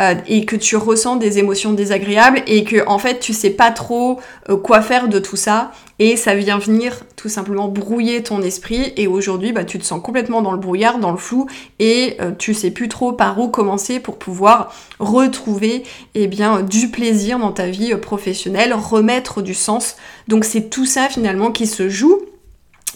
euh, 0.00 0.14
et 0.26 0.44
que 0.44 0.56
tu 0.56 0.76
ressens 0.76 1.16
des 1.16 1.38
émotions 1.38 1.72
désagréables 1.72 2.42
et 2.46 2.64
que 2.64 2.86
en 2.86 2.98
fait 2.98 3.20
tu 3.20 3.32
sais 3.32 3.50
pas 3.50 3.70
trop 3.70 4.20
quoi 4.62 4.82
faire 4.82 5.08
de 5.08 5.18
tout 5.18 5.36
ça. 5.36 5.72
Et 5.98 6.16
ça 6.16 6.34
vient 6.34 6.58
venir 6.58 7.02
tout 7.14 7.28
simplement 7.28 7.68
brouiller 7.68 8.22
ton 8.22 8.40
esprit. 8.40 8.92
Et 8.96 9.06
aujourd'hui 9.06 9.52
bah, 9.52 9.64
tu 9.64 9.78
te 9.78 9.84
sens 9.84 10.02
complètement 10.02 10.40
dans 10.40 10.52
le 10.52 10.58
brouillard, 10.58 10.98
dans 10.98 11.10
le 11.10 11.18
flou. 11.18 11.46
Et 11.78 12.16
tu 12.38 12.54
sais 12.54 12.70
plus 12.70 12.88
trop 12.88 13.12
par 13.12 13.38
où 13.38 13.48
commencer 13.48 14.00
pour 14.00 14.16
pouvoir 14.16 14.74
retrouver 14.98 15.84
eh 16.14 16.26
bien 16.26 16.62
du 16.62 16.88
plaisir 16.88 17.38
dans 17.38 17.52
ta 17.52 17.66
vie 17.66 17.94
professionnelle, 17.96 18.72
remettre 18.72 19.42
du 19.42 19.54
sens. 19.54 19.96
Donc 20.28 20.44
c'est 20.44 20.70
tout 20.70 20.86
ça 20.86 21.08
finalement 21.08 21.50
qui 21.50 21.66
se 21.66 21.88
joue. 21.88 22.20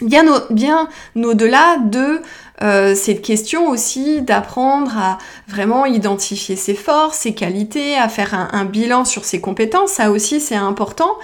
Bien, 0.03 0.27
au, 0.27 0.53
bien 0.53 0.89
au-delà 1.15 1.77
de 1.79 2.21
euh, 2.63 2.95
cette 2.95 3.23
question 3.23 3.69
aussi 3.69 4.23
d'apprendre 4.23 4.97
à 4.97 5.19
vraiment 5.49 5.87
identifier 5.87 6.55
ses 6.55 6.75
forces, 6.75 7.19
ses 7.19 7.35
qualités, 7.35 7.97
à 7.97 8.09
faire 8.09 8.33
un, 8.35 8.49
un 8.53 8.65
bilan 8.65 9.05
sur 9.05 9.25
ses 9.25 9.41
compétences, 9.41 9.93
ça 9.93 10.11
aussi 10.11 10.41
c'est 10.41 10.55
important. 10.55 11.17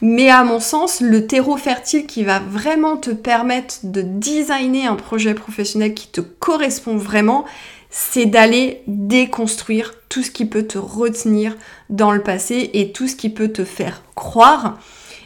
Mais 0.00 0.30
à 0.30 0.44
mon 0.44 0.60
sens, 0.60 1.00
le 1.00 1.26
terreau 1.26 1.56
fertile 1.56 2.06
qui 2.06 2.22
va 2.22 2.38
vraiment 2.38 2.96
te 2.96 3.10
permettre 3.10 3.76
de 3.82 4.02
designer 4.02 4.86
un 4.86 4.94
projet 4.94 5.34
professionnel 5.34 5.94
qui 5.94 6.08
te 6.08 6.20
correspond 6.20 6.96
vraiment, 6.96 7.46
c'est 7.90 8.26
d'aller 8.26 8.82
déconstruire 8.86 9.94
tout 10.08 10.22
ce 10.22 10.30
qui 10.30 10.44
peut 10.44 10.66
te 10.66 10.78
retenir 10.78 11.56
dans 11.88 12.12
le 12.12 12.22
passé 12.22 12.70
et 12.74 12.92
tout 12.92 13.08
ce 13.08 13.16
qui 13.16 13.30
peut 13.30 13.48
te 13.48 13.64
faire 13.64 14.02
croire 14.14 14.78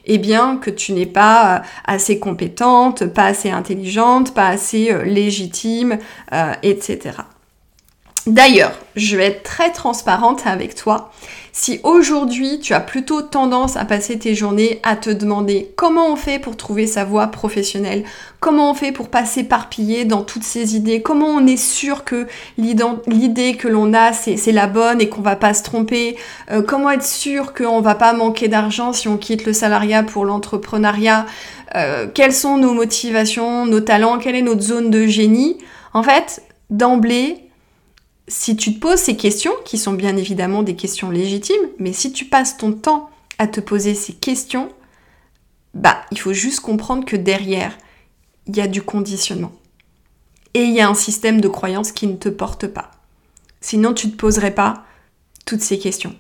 eh 0.07 0.19
bien 0.19 0.57
que 0.57 0.71
tu 0.71 0.93
n'es 0.93 1.07
pas 1.07 1.57
euh, 1.57 1.61
assez 1.85 2.19
compétente, 2.19 3.07
pas 3.07 3.27
assez 3.27 3.51
intelligente, 3.51 4.35
pas 4.35 4.49
assez 4.49 4.93
euh, 4.93 5.05
légitime, 5.05 5.99
euh, 6.33 6.53
etc. 6.63 7.19
D'ailleurs, 8.27 8.73
je 8.97 9.17
vais 9.17 9.27
être 9.27 9.43
très 9.43 9.73
transparente 9.73 10.47
avec 10.47 10.75
toi. 10.75 11.11
Si 11.53 11.81
aujourd'hui 11.83 12.61
tu 12.61 12.75
as 12.75 12.81
plutôt 12.81 13.23
tendance 13.23 13.77
à 13.77 13.85
passer 13.85 14.19
tes 14.19 14.35
journées 14.35 14.81
à 14.83 14.97
te 14.97 15.11
demander 15.11 15.73
comment 15.77 16.13
on 16.13 16.17
fait 16.17 16.39
pour 16.39 16.57
trouver 16.57 16.87
sa 16.87 17.05
voie 17.05 17.27
professionnelle, 17.29 18.05
comment 18.39 18.71
on 18.71 18.75
fait 18.75 18.93
pour 18.93 19.09
pas 19.09 19.25
s'éparpiller 19.25 20.05
dans 20.05 20.23
toutes 20.23 20.45
ces 20.45 20.77
idées, 20.77 21.03
comment 21.03 21.27
on 21.27 21.47
est 21.47 21.57
sûr 21.57 22.05
que 22.05 22.27
l'idée 22.57 23.57
que 23.57 23.69
l'on 23.69 23.93
a 23.95 24.13
c'est 24.13 24.53
la 24.53 24.67
bonne 24.67 25.01
et 25.01 25.09
qu'on 25.09 25.23
va 25.23 25.37
pas 25.37 25.55
se 25.55 25.63
tromper, 25.63 26.17
euh, 26.51 26.63
comment 26.63 26.91
être 26.91 27.05
sûr 27.05 27.53
qu'on 27.53 27.81
va 27.81 27.95
pas 27.95 28.13
manquer 28.13 28.49
d'argent 28.49 28.93
si 28.93 29.09
on 29.09 29.17
quitte 29.17 29.45
le 29.45 29.53
salariat 29.53 30.03
pour 30.03 30.25
l'entrepreneuriat, 30.25 31.27
euh, 31.75 32.07
quelles 32.13 32.33
sont 32.33 32.57
nos 32.57 32.75
motivations, 32.75 33.67
nos 33.67 33.81
talents, 33.81 34.19
quelle 34.19 34.37
est 34.37 34.43
notre 34.43 34.63
zone 34.63 34.91
de 34.91 35.07
génie? 35.07 35.59
En 35.93 36.03
fait, 36.03 36.43
d'emblée, 36.71 37.50
si 38.31 38.57
tu 38.57 38.75
te 38.75 38.79
poses 38.79 39.01
ces 39.01 39.17
questions, 39.17 39.53
qui 39.65 39.77
sont 39.77 39.93
bien 39.93 40.17
évidemment 40.17 40.63
des 40.63 40.77
questions 40.77 41.11
légitimes, 41.11 41.57
mais 41.79 41.93
si 41.93 42.13
tu 42.13 42.25
passes 42.25 42.57
ton 42.57 42.73
temps 42.73 43.11
à 43.39 43.49
te 43.49 43.61
poser 43.61 43.95
ces 43.95 44.13
questions, 44.13 44.71
bah, 45.75 46.01
il 46.13 46.19
faut 46.19 46.33
juste 46.33 46.61
comprendre 46.61 47.05
que 47.05 47.17
derrière, 47.17 47.77
il 48.47 48.57
y 48.57 48.61
a 48.61 48.69
du 48.69 48.83
conditionnement. 48.83 49.53
Et 50.55 50.63
il 50.63 50.73
y 50.73 50.81
a 50.81 50.89
un 50.89 50.95
système 50.95 51.41
de 51.41 51.49
croyance 51.49 51.91
qui 51.91 52.07
ne 52.07 52.17
te 52.17 52.29
porte 52.29 52.69
pas. 52.69 52.93
Sinon, 53.61 53.95
tu 53.95 54.07
ne 54.07 54.13
te 54.13 54.17
poserais 54.17 54.55
pas 54.55 54.85
toutes 55.45 55.63
ces 55.63 55.79
questions. 55.79 56.15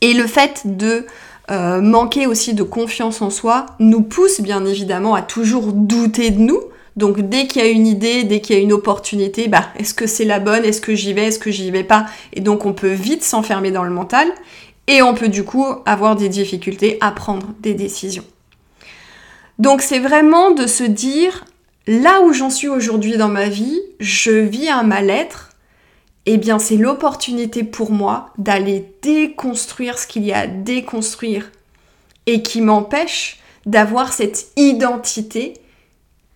Et 0.00 0.14
le 0.14 0.26
fait 0.26 0.62
de 0.64 1.06
euh, 1.50 1.80
manquer 1.82 2.26
aussi 2.26 2.54
de 2.54 2.62
confiance 2.62 3.20
en 3.20 3.30
soi 3.30 3.66
nous 3.78 4.02
pousse 4.02 4.40
bien 4.40 4.64
évidemment 4.64 5.14
à 5.14 5.22
toujours 5.22 5.72
douter 5.72 6.30
de 6.30 6.40
nous, 6.40 6.60
donc 6.98 7.20
dès 7.20 7.46
qu'il 7.46 7.62
y 7.62 7.64
a 7.64 7.68
une 7.68 7.86
idée, 7.86 8.24
dès 8.24 8.40
qu'il 8.40 8.56
y 8.56 8.58
a 8.58 8.62
une 8.62 8.72
opportunité, 8.72 9.46
bah 9.46 9.68
est-ce 9.78 9.94
que 9.94 10.08
c'est 10.08 10.24
la 10.24 10.40
bonne, 10.40 10.64
est-ce 10.64 10.80
que 10.80 10.96
j'y 10.96 11.12
vais, 11.12 11.26
est-ce 11.26 11.38
que 11.38 11.52
j'y 11.52 11.70
vais 11.70 11.84
pas? 11.84 12.06
Et 12.32 12.40
donc 12.40 12.66
on 12.66 12.72
peut 12.72 12.92
vite 12.92 13.22
s'enfermer 13.22 13.70
dans 13.70 13.84
le 13.84 13.90
mental 13.90 14.26
et 14.88 15.00
on 15.00 15.14
peut 15.14 15.28
du 15.28 15.44
coup 15.44 15.64
avoir 15.86 16.16
des 16.16 16.28
difficultés 16.28 16.98
à 17.00 17.12
prendre 17.12 17.54
des 17.60 17.74
décisions. 17.74 18.24
Donc 19.60 19.80
c'est 19.80 20.00
vraiment 20.00 20.50
de 20.50 20.66
se 20.66 20.82
dire 20.82 21.44
là 21.86 22.20
où 22.22 22.32
j'en 22.32 22.50
suis 22.50 22.68
aujourd'hui 22.68 23.16
dans 23.16 23.28
ma 23.28 23.48
vie, 23.48 23.80
je 24.00 24.32
vis 24.32 24.68
un 24.68 24.82
mal-être, 24.82 25.50
eh 26.26 26.36
bien 26.36 26.58
c'est 26.58 26.76
l'opportunité 26.76 27.62
pour 27.62 27.92
moi 27.92 28.30
d'aller 28.38 28.92
déconstruire 29.02 30.00
ce 30.00 30.08
qu'il 30.08 30.24
y 30.24 30.32
a 30.32 30.40
à 30.40 30.46
déconstruire 30.48 31.52
et 32.26 32.42
qui 32.42 32.60
m'empêche 32.60 33.38
d'avoir 33.66 34.12
cette 34.12 34.48
identité 34.56 35.54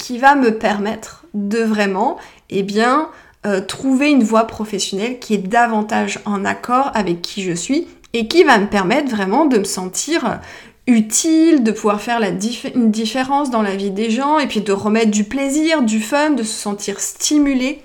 qui 0.03 0.19
va 0.19 0.35
me 0.35 0.59
permettre 0.59 1.27
de 1.33 1.61
vraiment, 1.61 2.19
eh 2.51 2.65
bien, 2.65 3.09
euh, 3.47 3.61
trouver 3.61 4.11
une 4.11 4.25
voie 4.25 4.49
professionnelle 4.49 5.21
qui 5.21 5.35
est 5.35 5.39
davantage 5.39 6.19
en 6.25 6.45
accord 6.45 6.91
avec 6.95 7.23
qui 7.23 7.45
je 7.45 7.53
suis 7.53 7.87
et 8.13 8.27
qui 8.27 8.43
va 8.43 8.59
me 8.59 8.67
permettre 8.67 9.13
vraiment 9.13 9.47
de 9.47 9.59
me 9.59 9.65
sentir 9.65 10.41
utile, 10.89 11.63
de 11.63 11.71
pouvoir 11.71 12.01
faire 12.01 12.19
la 12.19 12.31
une 12.31 12.91
différence 12.91 13.53
dans 13.53 13.63
la 13.63 13.77
vie 13.77 13.93
des 13.93 14.11
gens 14.11 14.41
et 14.41 14.49
puis 14.49 14.61
de 14.61 14.73
remettre 14.73 15.13
du 15.13 15.23
plaisir, 15.23 15.83
du 15.83 16.01
fun, 16.01 16.31
de 16.31 16.43
se 16.43 16.53
sentir 16.53 16.99
stimulé 16.99 17.81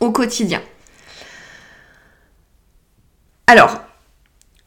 au 0.00 0.10
quotidien. 0.10 0.60
Alors, 3.46 3.78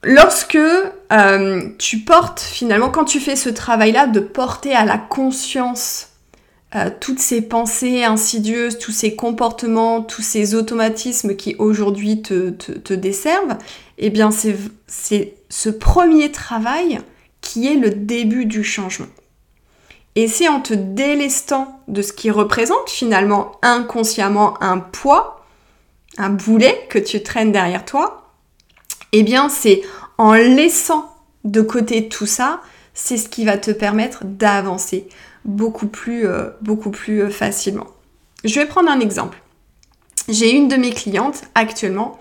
lorsque 0.04 0.56
euh, 0.56 1.62
tu 1.78 2.00
portes 2.00 2.40
finalement, 2.40 2.90
quand 2.90 3.04
tu 3.04 3.20
fais 3.20 3.36
ce 3.36 3.50
travail-là 3.50 4.08
de 4.08 4.22
porter 4.22 4.74
à 4.74 4.86
la 4.86 4.98
conscience 4.98 6.11
euh, 6.74 6.90
toutes 7.01 7.20
ces 7.20 7.42
pensées 7.42 8.06
insidieuses, 8.06 8.80
tous 8.80 8.92
ces 8.92 9.16
comportements, 9.16 10.01
tous 10.01 10.22
ces 10.22 10.56
automatismes 10.56 11.36
qui 11.36 11.56
aujourd'hui 11.60 12.22
te, 12.22 12.51
te, 12.51 12.94
desservent, 12.94 13.58
eh 13.98 14.10
bien 14.10 14.30
c'est 14.32 15.34
ce 15.50 15.70
premier 15.70 16.32
travail 16.32 17.00
qui 17.42 17.68
est 17.68 17.75
le 17.75 17.90
début 17.90 18.46
du 18.46 18.63
changement. 18.63 19.08
Et 20.16 20.28
c'est 20.28 20.48
en 20.48 20.62
te 20.62 20.74
délestant 20.74 21.82
de 21.88 22.01
ce 22.01 22.13
qui 22.13 22.32
représente 22.32 22.90
finalement 22.90 23.60
inconsciemment 23.62 24.62
un 24.62 24.78
poids, 24.80 25.46
un 26.18 26.30
boulet 26.30 26.86
que 26.90 27.00
tu 27.00 27.22
traînes 27.22 27.51
derrière 27.51 27.84
toi, 27.84 28.32
eh 29.12 29.24
bien 29.24 29.50
c'est 29.50 29.82
en 30.18 30.34
laissant 30.34 31.13
de 31.44 31.62
côté 31.62 32.08
tout 32.08 32.25
ça, 32.25 32.62
c'est 32.94 33.18
ce 33.18 33.30
qui 33.30 33.46
va 33.46 33.58
te 33.58 33.72
permettre 33.72 34.24
d'avancer, 34.24 35.08
beaucoup 35.46 35.88
plus, 35.88 36.26
euh, 36.28 36.50
euh, 37.10 37.30
facilement. 37.30 37.88
Je 38.44 38.60
vais 38.60 38.66
prendre 38.66 38.90
un 38.90 39.00
exemple. 39.00 39.42
J'ai 40.30 40.52
une 40.52 40.68
de 40.68 40.76
mes 40.76 40.92
clientes 40.92 41.44
actuellement 41.56 42.20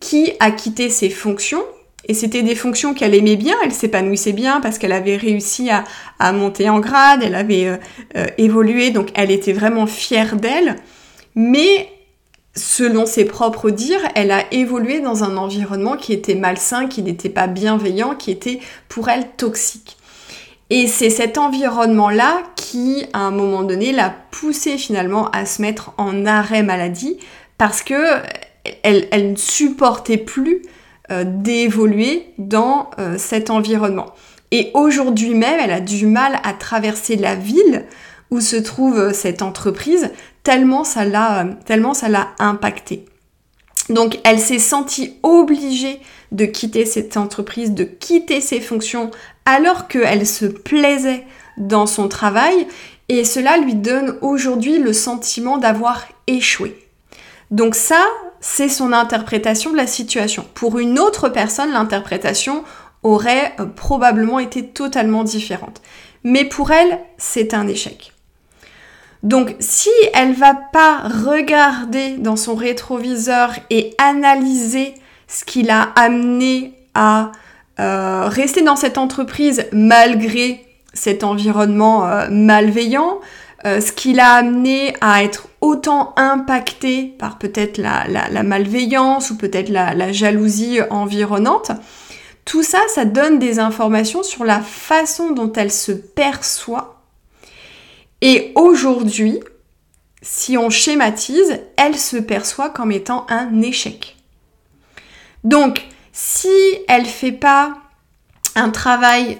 qui 0.00 0.32
a 0.40 0.50
quitté 0.50 0.90
ses 0.90 1.10
fonctions 1.10 1.62
et 2.06 2.14
c'était 2.14 2.42
des 2.42 2.54
fonctions 2.54 2.94
qu'elle 2.94 3.14
aimait 3.14 3.36
bien, 3.36 3.56
elle 3.64 3.72
s'épanouissait 3.72 4.32
bien 4.32 4.60
parce 4.60 4.78
qu'elle 4.78 4.92
avait 4.92 5.16
réussi 5.16 5.68
à, 5.70 6.32
monter 6.32 6.70
en 6.70 6.78
grade, 6.78 7.22
elle 7.22 7.34
avait 7.34 7.78
euh, 8.16 8.26
évolué, 8.38 8.90
donc 8.90 9.10
elle 9.14 9.30
était 9.30 9.52
vraiment 9.52 9.86
fière 9.86 10.36
d'elle. 10.36 10.76
Mais 11.34 11.88
selon 12.54 13.04
ses 13.04 13.24
propres 13.24 13.70
dires, 13.70 14.00
elle 14.14 14.30
a 14.30 14.42
évolué 14.52 15.00
dans 15.00 15.22
un 15.22 15.36
environnement 15.36 15.96
qui 15.96 16.12
était 16.12 16.34
malsain, 16.34 16.86
qui 16.86 17.02
n'était 17.02 17.28
pas 17.28 17.46
bienveillant, 17.46 18.14
qui 18.14 18.30
était 18.30 18.60
pour 18.88 19.08
elle 19.08 19.28
toxique. 19.36 19.97
Et 20.70 20.86
c'est 20.86 21.10
cet 21.10 21.38
environnement-là 21.38 22.42
qui, 22.56 23.06
à 23.14 23.20
un 23.20 23.30
moment 23.30 23.62
donné, 23.62 23.92
l'a 23.92 24.14
poussée 24.30 24.76
finalement 24.76 25.30
à 25.30 25.46
se 25.46 25.62
mettre 25.62 25.92
en 25.96 26.26
arrêt 26.26 26.62
maladie 26.62 27.18
parce 27.56 27.82
que 27.82 28.22
elle, 28.82 29.30
ne 29.30 29.36
supportait 29.36 30.18
plus 30.18 30.62
euh, 31.10 31.24
d'évoluer 31.26 32.26
dans 32.36 32.90
euh, 32.98 33.16
cet 33.18 33.50
environnement. 33.50 34.12
Et 34.50 34.70
aujourd'hui 34.74 35.34
même, 35.34 35.58
elle 35.62 35.72
a 35.72 35.80
du 35.80 36.06
mal 36.06 36.38
à 36.44 36.52
traverser 36.52 37.16
la 37.16 37.34
ville 37.34 37.86
où 38.30 38.40
se 38.40 38.56
trouve 38.56 38.98
euh, 38.98 39.12
cette 39.12 39.42
entreprise 39.42 40.10
tellement 40.42 40.84
ça 40.84 41.04
l'a 41.04 41.46
tellement 41.64 41.94
ça 41.94 42.08
l'a 42.08 42.28
impacté. 42.38 43.04
Donc 43.88 44.18
elle 44.24 44.38
s'est 44.38 44.58
sentie 44.58 45.14
obligée 45.22 46.00
de 46.30 46.44
quitter 46.44 46.84
cette 46.84 47.16
entreprise, 47.16 47.72
de 47.72 47.84
quitter 47.84 48.40
ses 48.40 48.60
fonctions 48.60 49.10
alors 49.48 49.88
qu'elle 49.88 50.26
se 50.26 50.44
plaisait 50.44 51.24
dans 51.56 51.86
son 51.86 52.06
travail 52.08 52.68
et 53.08 53.24
cela 53.24 53.56
lui 53.56 53.74
donne 53.74 54.18
aujourd'hui 54.20 54.78
le 54.78 54.92
sentiment 54.92 55.56
d'avoir 55.56 56.06
échoué. 56.26 56.78
Donc 57.50 57.74
ça, 57.74 58.04
c'est 58.40 58.68
son 58.68 58.92
interprétation 58.92 59.72
de 59.72 59.78
la 59.78 59.86
situation. 59.86 60.44
Pour 60.52 60.78
une 60.78 60.98
autre 60.98 61.30
personne, 61.30 61.72
l'interprétation 61.72 62.62
aurait 63.02 63.54
euh, 63.58 63.64
probablement 63.64 64.38
été 64.38 64.66
totalement 64.66 65.24
différente. 65.24 65.80
Mais 66.24 66.44
pour 66.44 66.70
elle, 66.70 66.98
c'est 67.16 67.54
un 67.54 67.66
échec. 67.68 68.12
Donc 69.22 69.56
si 69.60 69.88
elle 70.12 70.34
va 70.34 70.54
pas 70.54 70.98
regarder 71.26 72.18
dans 72.18 72.36
son 72.36 72.54
rétroviseur 72.54 73.52
et 73.70 73.94
analyser 73.96 74.92
ce 75.26 75.46
qui 75.46 75.62
l'a 75.62 75.88
amené 75.96 76.74
à 76.94 77.32
euh, 77.80 78.28
rester 78.28 78.62
dans 78.62 78.76
cette 78.76 78.98
entreprise 78.98 79.66
malgré 79.72 80.64
cet 80.94 81.22
environnement 81.22 82.06
euh, 82.06 82.28
malveillant, 82.30 83.20
euh, 83.64 83.80
ce 83.80 83.92
qui 83.92 84.12
l'a 84.12 84.32
amené 84.32 84.94
à 85.00 85.22
être 85.22 85.48
autant 85.60 86.12
impacté 86.16 87.14
par 87.18 87.38
peut-être 87.38 87.78
la, 87.78 88.42
malveillance 88.42 89.30
ou 89.30 89.36
peut-être 89.36 89.68
la, 89.68 89.94
la, 89.94 90.12
jalousie 90.12 90.80
environnante. 90.90 91.70
Tout 92.44 92.62
ça, 92.62 92.78
ça 92.88 93.04
donne 93.04 93.38
des 93.38 93.58
informations 93.58 94.22
sur 94.22 94.44
la 94.44 94.60
façon 94.60 95.30
dont 95.30 95.52
elle 95.52 95.72
se 95.72 95.92
perçoit. 95.92 97.02
Et 98.22 98.52
aujourd'hui, 98.56 99.40
si 100.22 100.58
on 100.58 100.70
schématise, 100.70 101.60
elle 101.76 101.96
se 101.96 102.16
perçoit 102.16 102.70
comme 102.70 102.90
étant 102.90 103.26
un 103.28 103.62
échec. 103.62 104.16
Donc, 105.44 105.86
si 106.20 106.48
elle 106.88 107.06
fait 107.06 107.30
pas 107.30 107.78
un 108.56 108.70
travail 108.70 109.38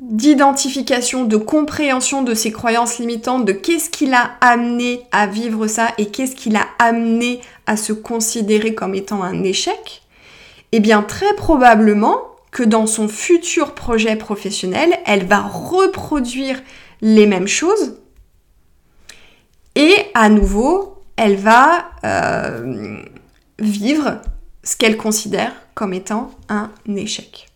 d'identification, 0.00 1.24
de 1.24 1.38
compréhension 1.38 2.20
de 2.22 2.34
ses 2.34 2.52
croyances 2.52 2.98
limitantes, 2.98 3.46
de 3.46 3.52
qu'est-ce 3.52 3.88
qui 3.88 4.04
l'a 4.04 4.32
amené 4.42 5.06
à 5.12 5.26
vivre 5.26 5.66
ça 5.66 5.88
et 5.96 6.10
qu'est-ce 6.10 6.36
qui 6.36 6.50
l'a 6.50 6.66
amené 6.78 7.40
à 7.64 7.78
se 7.78 7.94
considérer 7.94 8.74
comme 8.74 8.94
étant 8.94 9.22
un 9.22 9.42
échec, 9.44 10.02
eh 10.72 10.80
bien 10.80 11.02
très 11.02 11.32
probablement 11.36 12.18
que 12.50 12.64
dans 12.64 12.86
son 12.86 13.08
futur 13.08 13.72
projet 13.72 14.16
professionnel, 14.16 14.90
elle 15.06 15.24
va 15.24 15.40
reproduire 15.40 16.60
les 17.00 17.26
mêmes 17.26 17.48
choses 17.48 17.96
et 19.74 19.94
à 20.12 20.28
nouveau, 20.28 21.02
elle 21.16 21.36
va 21.36 21.86
euh, 22.04 22.98
vivre 23.58 24.20
ce 24.64 24.76
qu'elle 24.76 24.96
considère 24.96 25.52
comme 25.74 25.92
étant 25.92 26.30
un 26.48 26.70
échec. 26.96 27.48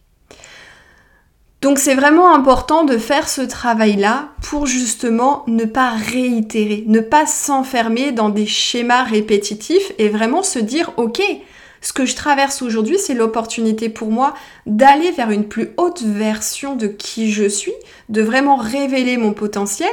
Donc 1.60 1.80
c'est 1.80 1.96
vraiment 1.96 2.32
important 2.32 2.84
de 2.84 2.98
faire 2.98 3.28
ce 3.28 3.40
travail-là 3.40 4.28
pour 4.42 4.66
justement 4.66 5.42
ne 5.48 5.64
pas 5.64 5.90
réitérer, 5.90 6.84
ne 6.86 7.00
pas 7.00 7.26
s'enfermer 7.26 8.12
dans 8.12 8.28
des 8.28 8.46
schémas 8.46 9.02
répétitifs 9.02 9.92
et 9.98 10.08
vraiment 10.08 10.44
se 10.44 10.60
dire 10.60 10.92
ok, 10.98 11.20
ce 11.80 11.92
que 11.92 12.06
je 12.06 12.14
traverse 12.14 12.62
aujourd'hui, 12.62 12.98
c'est 12.98 13.14
l'opportunité 13.14 13.88
pour 13.88 14.10
moi 14.10 14.34
d'aller 14.66 15.10
vers 15.12 15.30
une 15.30 15.48
plus 15.48 15.70
haute 15.76 16.02
version 16.02 16.76
de 16.76 16.86
qui 16.86 17.32
je 17.32 17.48
suis, 17.48 17.74
de 18.08 18.22
vraiment 18.22 18.56
révéler 18.56 19.16
mon 19.16 19.32
potentiel 19.32 19.90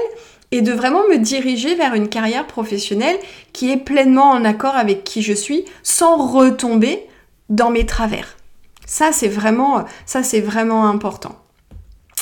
et 0.52 0.62
de 0.62 0.72
vraiment 0.72 1.08
me 1.10 1.18
diriger 1.18 1.75
vers 1.75 1.94
une 1.94 2.10
carrière 2.10 2.48
professionnelle 2.48 3.18
qui 3.54 3.72
est 3.72 3.78
pleinement 3.78 4.32
en 4.32 4.46
accord 4.46 4.75
avec 4.75 5.04
qui 5.04 5.22
je 5.22 5.34
suis 5.34 5.66
sans 5.84 6.18
retomber 6.18 7.06
dans 7.50 7.70
mes 7.70 7.86
travers. 7.86 8.38
Ça 8.86 9.12
c'est 9.12 9.28
vraiment 9.28 9.86
ça 10.06 10.24
c'est 10.24 10.42
vraiment 10.42 10.88
important. 10.88 11.36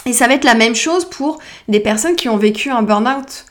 Et 0.05 0.13
ça 0.13 0.27
va 0.27 0.33
être 0.33 0.43
la 0.43 0.55
même 0.55 0.75
chose 0.75 1.05
pour 1.05 1.39
les 1.67 1.79
personnes 1.79 2.15
qui 2.15 2.29
ont 2.29 2.37
vécu 2.37 2.69
un 2.69 2.81
burn-out. 2.81 3.45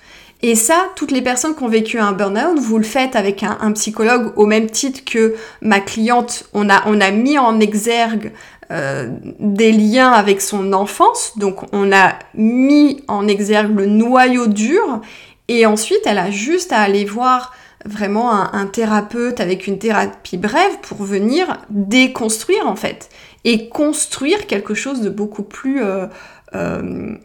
Et 0.45 0.57
ça, 0.57 0.89
toutes 0.97 1.13
les 1.13 1.23
personnes 1.23 1.55
qui 1.55 1.63
ont 1.63 1.69
vécu 1.69 1.99
un 2.01 2.13
burn-out, 2.13 2.59
vous 2.59 2.77
le 2.77 2.85
faites 2.85 3.15
avec 3.15 3.45
un, 3.45 3.73
psychologue 3.73 4.33
au 4.37 4.45
même 4.45 4.69
titre 4.69 5.05
que 5.05 5.37
ma 5.61 5.79
cliente. 5.79 6.49
On 6.53 6.69
a, 6.69 6.83
on 6.87 7.01
a 7.01 7.13
mis 7.13 7.39
en 7.39 7.61
exergue 7.61 8.33
euh, 8.71 9.09
des 9.39 9.73
liens 9.73 10.13
avec 10.13 10.41
son 10.41 10.73
enfance. 10.73 11.37
Donc 11.37 11.65
on 11.73 11.93
a 11.93 12.15
mis 12.35 13.03
en 13.09 13.29
exergue 13.29 13.77
le 13.77 13.87
noyau 13.87 14.47
dur. 14.47 15.01
Et 15.49 15.67
ensuite, 15.67 16.01
elle 16.07 16.19
a 16.19 16.31
juste 16.31 16.73
à 16.73 16.81
aller 16.81 17.05
voir 17.05 17.53
vraiment 17.85 18.31
un, 18.31 18.67
thérapeute 18.67 19.41
avec 19.41 19.67
une 19.67 19.79
thérapie 19.79 20.37
brève 20.37 20.79
pour 20.83 21.03
venir 21.03 21.59
déconstruire 21.69 22.69
en 22.69 22.77
fait 22.77 23.09
et 23.45 23.69
construire 23.69 24.47
quelque 24.47 24.75
chose 24.75 25.01
de 25.01 25.11
beaucoup 25.11 25.43
plus 25.43 25.83
euh, 25.83 26.07
euh, 26.55 27.17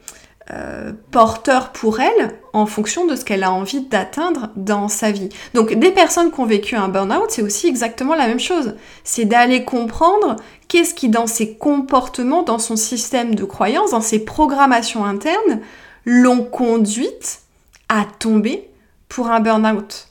euh, 0.53 0.93
porteur 1.11 1.73
pour 1.73 1.99
elle 1.99 2.39
en 2.53 2.65
fonction 2.65 3.05
de 3.05 3.17
ce 3.17 3.25
qu'elle 3.25 3.43
a 3.43 3.51
envie 3.51 3.81
d'atteindre 3.81 4.49
dans 4.55 4.87
sa 4.87 5.11
vie. 5.11 5.27
Donc 5.53 5.73
des 5.73 5.91
personnes 5.91 6.31
qui 6.31 6.39
ont 6.39 6.45
vécu 6.45 6.75
un 6.75 6.87
burn-out, 6.87 7.29
c'est 7.29 7.41
aussi 7.41 7.67
exactement 7.67 8.15
la 8.15 8.27
même 8.27 8.39
chose. 8.39 8.75
C'est 9.03 9.25
d'aller 9.25 9.65
comprendre 9.65 10.37
qu'est-ce 10.69 10.93
qui 10.93 11.09
dans 11.09 11.27
ses 11.27 11.55
comportements, 11.55 12.43
dans 12.43 12.59
son 12.59 12.77
système 12.77 13.35
de 13.35 13.43
croyances, 13.43 13.91
dans 13.91 13.99
ses 13.99 14.19
programmations 14.19 15.03
internes, 15.03 15.59
l'ont 16.05 16.45
conduite 16.45 17.41
à 17.89 18.05
tomber 18.17 18.69
pour 19.09 19.27
un 19.27 19.41
burn-out. 19.41 20.07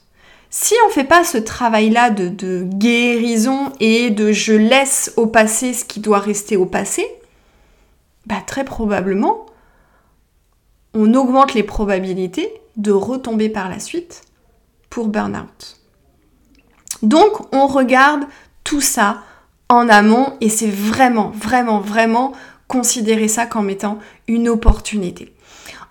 Si 0.51 0.75
on 0.85 0.89
ne 0.89 0.93
fait 0.93 1.03
pas 1.03 1.23
ce 1.23 1.39
travail-là 1.39 2.11
de, 2.11 2.27
de 2.27 2.61
guérison 2.63 3.71
et 3.79 4.11
de 4.11 4.31
je 4.31 4.53
laisse 4.53 5.13
au 5.17 5.25
passé 5.25 5.73
ce 5.73 5.83
qui 5.83 5.99
doit 5.99 6.19
rester 6.19 6.57
au 6.57 6.67
passé, 6.67 7.07
bah 8.27 8.43
très 8.45 8.63
probablement, 8.63 9.46
on 10.93 11.13
augmente 11.13 11.53
les 11.53 11.63
probabilités 11.63 12.51
de 12.75 12.91
retomber 12.91 13.49
par 13.49 13.69
la 13.69 13.79
suite 13.79 14.21
pour 14.89 15.07
burn-out. 15.07 15.77
Donc 17.01 17.53
on 17.53 17.67
regarde 17.67 18.23
tout 18.63 18.81
ça 18.81 19.23
en 19.69 19.89
amont 19.89 20.33
et 20.41 20.49
c'est 20.49 20.69
vraiment, 20.69 21.31
vraiment, 21.35 21.79
vraiment 21.79 22.33
considérer 22.67 23.27
ça 23.27 23.45
comme 23.45 23.69
étant 23.69 23.99
une 24.27 24.49
opportunité. 24.49 25.33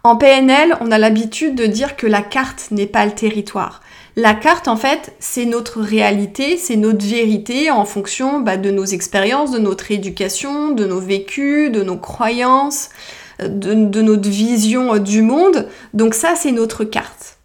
En 0.04 0.16
PNL, 0.16 0.76
on 0.80 0.92
a 0.92 0.98
l'habitude 0.98 1.56
de 1.56 1.66
dire 1.66 1.96
que 1.96 2.06
la 2.06 2.22
carte 2.22 2.68
n'est 2.70 2.86
pas 2.86 3.04
le 3.04 3.12
territoire. 3.12 3.80
La 4.14 4.34
carte, 4.34 4.68
en 4.68 4.76
fait, 4.76 5.12
c'est 5.18 5.44
notre 5.44 5.80
réalité, 5.80 6.56
c'est 6.56 6.76
notre 6.76 7.04
vérité 7.04 7.70
en 7.70 7.84
fonction 7.84 8.40
bah, 8.40 8.56
de 8.56 8.70
nos 8.70 8.84
expériences, 8.84 9.50
de 9.50 9.58
notre 9.58 9.90
éducation, 9.90 10.70
de 10.70 10.86
nos 10.86 11.00
vécus, 11.00 11.70
de 11.70 11.82
nos 11.82 11.98
croyances, 11.98 12.90
de, 13.38 14.02
notre 14.02 14.28
vision 14.28 14.98
du 14.98 15.22
monde. 15.22 15.68
Donc 15.94 16.14
ça, 16.14 16.34
c'est 16.36 16.52
notre 16.52 16.84
carte. 16.84 17.38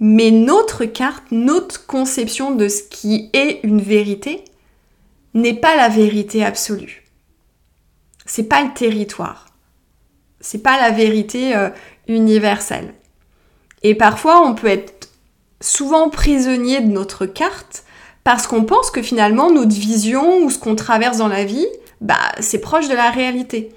Mais 0.00 0.30
notre 0.30 0.84
carte, 0.84 1.24
notre 1.30 1.86
conception 1.86 2.54
de 2.54 2.68
ce 2.68 2.82
qui 2.82 3.30
est 3.32 3.60
une 3.64 3.80
vérité, 3.80 4.44
n'est 5.34 5.54
pas 5.54 5.76
la 5.76 5.88
vérité 5.88 6.44
absolue. 6.44 7.04
C'est 8.26 8.48
pas 8.48 8.62
le 8.62 8.72
territoire. 8.74 9.46
C'est 10.40 10.62
pas 10.62 10.80
la 10.80 10.90
vérité 10.90 11.56
euh, 11.56 11.70
universelle. 12.06 12.94
Et 13.82 13.94
parfois, 13.94 14.46
on 14.46 14.54
peut 14.54 14.68
être 14.68 15.08
souvent 15.60 16.10
prisonnier 16.10 16.80
de 16.80 16.88
notre 16.88 17.26
carte 17.26 17.84
parce 18.24 18.46
qu'on 18.46 18.64
pense 18.64 18.90
que 18.90 19.02
finalement 19.02 19.50
notre 19.50 19.74
vision 19.74 20.42
ou 20.42 20.50
ce 20.50 20.58
qu'on 20.58 20.76
traverse 20.76 21.18
dans 21.18 21.28
la 21.28 21.44
vie, 21.44 21.66
bah 22.00 22.18
c'est 22.40 22.60
proche 22.60 22.88
de 22.88 22.94
la 22.94 23.10
réalité. 23.10 23.70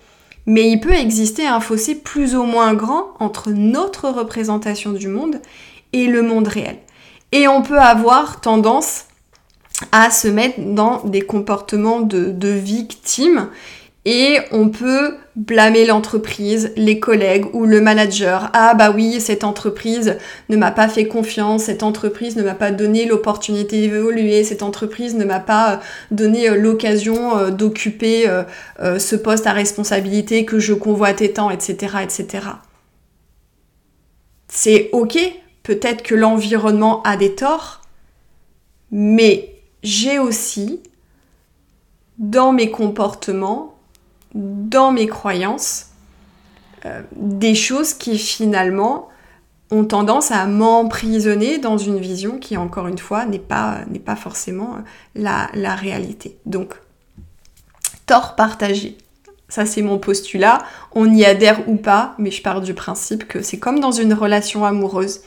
Mais 0.45 0.69
il 0.69 0.80
peut 0.80 0.93
exister 0.93 1.45
un 1.45 1.60
fossé 1.60 1.95
plus 1.95 2.36
ou 2.36 2.43
moins 2.43 2.73
grand 2.73 3.13
entre 3.19 3.51
notre 3.51 4.10
représentation 4.10 4.91
du 4.91 5.08
monde 5.08 5.39
et 5.93 6.08
le 6.08 6.21
monde 6.21 6.47
réel. 6.47 6.77
Et 7.32 7.47
on 7.47 7.62
peut 7.62 7.80
avoir 7.80 8.41
tendance 8.41 9.06
à 9.91 10.12
se 10.12 10.27
mettre 10.27 10.60
dans 10.60 11.04
des 11.04 11.21
comportements 11.21 12.01
de, 12.01 12.32
de 12.32 12.49
victime 12.49 13.49
et 14.03 14.39
on 14.51 14.69
peut 14.69 15.15
blâmer 15.35 15.85
l'entreprise, 15.85 16.73
les 16.75 16.99
collègues 16.99 17.45
ou 17.53 17.65
le 17.65 17.81
manager. 17.81 18.49
Ah 18.53 18.73
bah 18.73 18.91
oui, 18.91 19.21
cette 19.21 19.43
entreprise 19.43 20.17
ne 20.49 20.57
m'a 20.57 20.71
pas 20.71 20.89
fait 20.89 21.07
confiance, 21.07 21.65
cette 21.65 21.83
entreprise 21.83 22.35
ne 22.35 22.41
m'a 22.41 22.55
pas 22.55 22.71
donné 22.71 23.05
l'opportunité 23.05 23.79
d'évoluer, 23.79 24.43
cette 24.43 24.63
entreprise 24.63 25.13
ne 25.15 25.23
m'a 25.23 25.39
pas 25.39 25.73
euh, 25.73 25.77
donné 26.09 26.49
euh, 26.49 26.55
l'occasion 26.55 27.37
euh, 27.37 27.51
d'occuper 27.51 28.25
ce 28.79 29.15
poste 29.15 29.45
à 29.45 29.53
responsabilité 29.53 30.45
que 30.45 30.59
je 30.59 30.73
convoitais 30.73 31.29
tant, 31.29 31.51
etc. 31.51 31.97
etc. 32.03 32.47
C'est 34.47 34.89
ok, 34.91 35.17
peut-être 35.63 36.01
que 36.01 36.15
l'environnement 36.15 37.03
a 37.03 37.17
des 37.17 37.35
torts, 37.35 37.81
mais 38.91 39.55
j'ai 39.83 40.19
aussi 40.19 40.81
dans 42.17 42.51
mes 42.51 42.71
comportements 42.71 43.70
dans 44.34 44.91
mes 44.91 45.08
croyances 45.08 45.88
euh, 46.86 47.02
des 47.15 47.56
choses 47.56 47.94
qui 47.94 48.17
finalement 48.17 49.10
ont 49.70 49.86
tendance 49.86 50.32
à 50.32 50.46
m'emprisonner 50.48 51.58
dans 51.58 51.78
une 51.78 52.00
vision 52.00 52.38
qui, 52.38 52.58
encore 52.58 52.88
une 52.88 52.98
fois, 52.98 53.26
n'est 53.26 53.39
pas, 53.39 53.86
forcément 54.17 54.78
la, 55.15 55.50
la 55.54 55.76
réalité. 55.76 56.38
Donc, 56.46 56.74
tort 58.06 58.36
partagé. 58.36 58.98
Ça, 59.48 59.65
c'est 59.65 59.82
mon 59.82 59.98
postulat. 59.98 60.60
On 60.94 61.13
y 61.13 61.24
adhère 61.24 61.67
ou 61.70 61.76
pas, 61.78 62.15
mais 62.17 62.32
je 62.32 62.41
pars 62.41 62.62
du 62.62 62.74
principe 62.74 63.28
que 63.28 63.41
c'est 63.41 63.60
comme 63.60 63.80
dans 63.80 63.91
une 63.91 64.13
relation 64.13 64.65
amoureuse. 64.65 65.22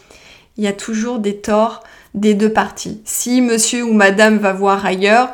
Il 0.57 0.64
y 0.64 0.67
a 0.67 0.73
toujours 0.73 1.19
des 1.19 1.38
torts 1.38 1.83
des 2.14 2.35
deux 2.35 2.53
parties. 2.53 3.01
Si 3.05 3.40
monsieur 3.40 3.83
ou 3.85 3.93
madame 3.93 4.38
va 4.38 4.53
voir 4.53 4.85
ailleurs, 4.85 5.31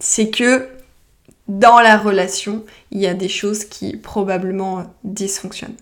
c'est 0.00 0.30
que 0.30 0.68
dans 1.48 1.80
la 1.80 1.96
relation, 1.96 2.64
il 2.90 3.00
y 3.00 3.06
a 3.06 3.14
des 3.14 3.28
choses 3.28 3.64
qui 3.64 3.96
probablement 3.96 4.94
dysfonctionnent. 5.02 5.76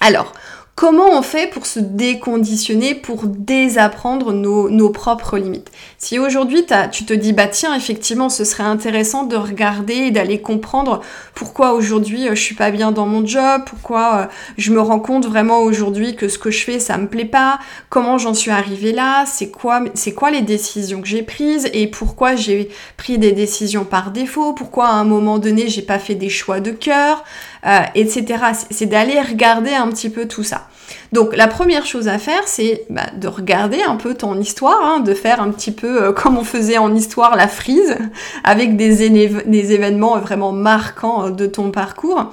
Alors, 0.00 0.32
Comment 0.78 1.10
on 1.10 1.22
fait 1.22 1.50
pour 1.50 1.66
se 1.66 1.80
déconditionner, 1.80 2.94
pour 2.94 3.24
désapprendre 3.26 4.32
nos, 4.32 4.90
propres 4.90 5.36
limites? 5.36 5.72
Si 5.98 6.20
aujourd'hui 6.20 6.64
tu 6.92 7.04
te 7.04 7.12
dis, 7.12 7.32
bah 7.32 7.48
tiens, 7.48 7.74
effectivement, 7.74 8.28
ce 8.28 8.44
serait 8.44 8.62
intéressant 8.62 9.24
de 9.24 9.34
regarder 9.34 9.94
et 9.94 10.10
d'aller 10.12 10.40
comprendre 10.40 11.00
pourquoi 11.34 11.72
aujourd'hui 11.72 12.28
euh, 12.28 12.36
je 12.36 12.40
suis 12.40 12.54
pas 12.54 12.70
bien 12.70 12.92
dans 12.92 13.06
mon 13.06 13.26
job, 13.26 13.62
pourquoi 13.66 14.18
euh, 14.18 14.26
je 14.56 14.70
me 14.72 14.80
rends 14.80 15.00
compte 15.00 15.26
vraiment 15.26 15.62
aujourd'hui 15.62 16.14
que 16.14 16.28
ce 16.28 16.38
que 16.38 16.52
je 16.52 16.64
fais, 16.64 16.78
ça 16.78 16.96
me 16.96 17.08
plaît 17.08 17.24
pas, 17.24 17.58
comment 17.88 18.16
j'en 18.16 18.34
suis 18.34 18.52
arrivée 18.52 18.92
là, 18.92 19.24
c'est 19.26 19.50
quoi, 19.50 19.82
c'est 19.94 20.14
quoi 20.14 20.30
les 20.30 20.42
décisions 20.42 21.00
que 21.00 21.08
j'ai 21.08 21.24
prises 21.24 21.68
et 21.72 21.88
pourquoi 21.88 22.36
j'ai 22.36 22.68
pris 22.96 23.18
des 23.18 23.32
décisions 23.32 23.84
par 23.84 24.12
défaut, 24.12 24.52
pourquoi 24.52 24.86
à 24.86 24.92
un 24.92 25.04
moment 25.04 25.40
donné 25.40 25.66
j'ai 25.66 25.82
pas 25.82 25.98
fait 25.98 26.14
des 26.14 26.28
choix 26.28 26.60
de 26.60 26.70
cœur, 26.70 27.24
euh, 27.66 27.80
etc. 27.94 28.24
C'est 28.70 28.86
d'aller 28.86 29.20
regarder 29.20 29.72
un 29.72 29.88
petit 29.88 30.10
peu 30.10 30.26
tout 30.26 30.44
ça. 30.44 30.68
Donc 31.12 31.34
la 31.36 31.48
première 31.48 31.86
chose 31.86 32.08
à 32.08 32.18
faire, 32.18 32.46
c'est 32.46 32.84
bah, 32.90 33.06
de 33.16 33.28
regarder 33.28 33.82
un 33.82 33.96
peu 33.96 34.14
ton 34.14 34.38
histoire, 34.38 34.80
hein, 34.82 35.00
de 35.00 35.14
faire 35.14 35.40
un 35.40 35.50
petit 35.50 35.72
peu 35.72 36.02
euh, 36.02 36.12
comme 36.12 36.36
on 36.36 36.44
faisait 36.44 36.78
en 36.78 36.94
histoire 36.94 37.36
la 37.36 37.48
frise, 37.48 37.96
avec 38.44 38.76
des, 38.76 39.02
événements 39.02 40.18
vraiment 40.18 40.52
marquants 40.52 41.26
euh, 41.26 41.30
de 41.30 41.46
ton 41.46 41.70
parcours, 41.70 42.26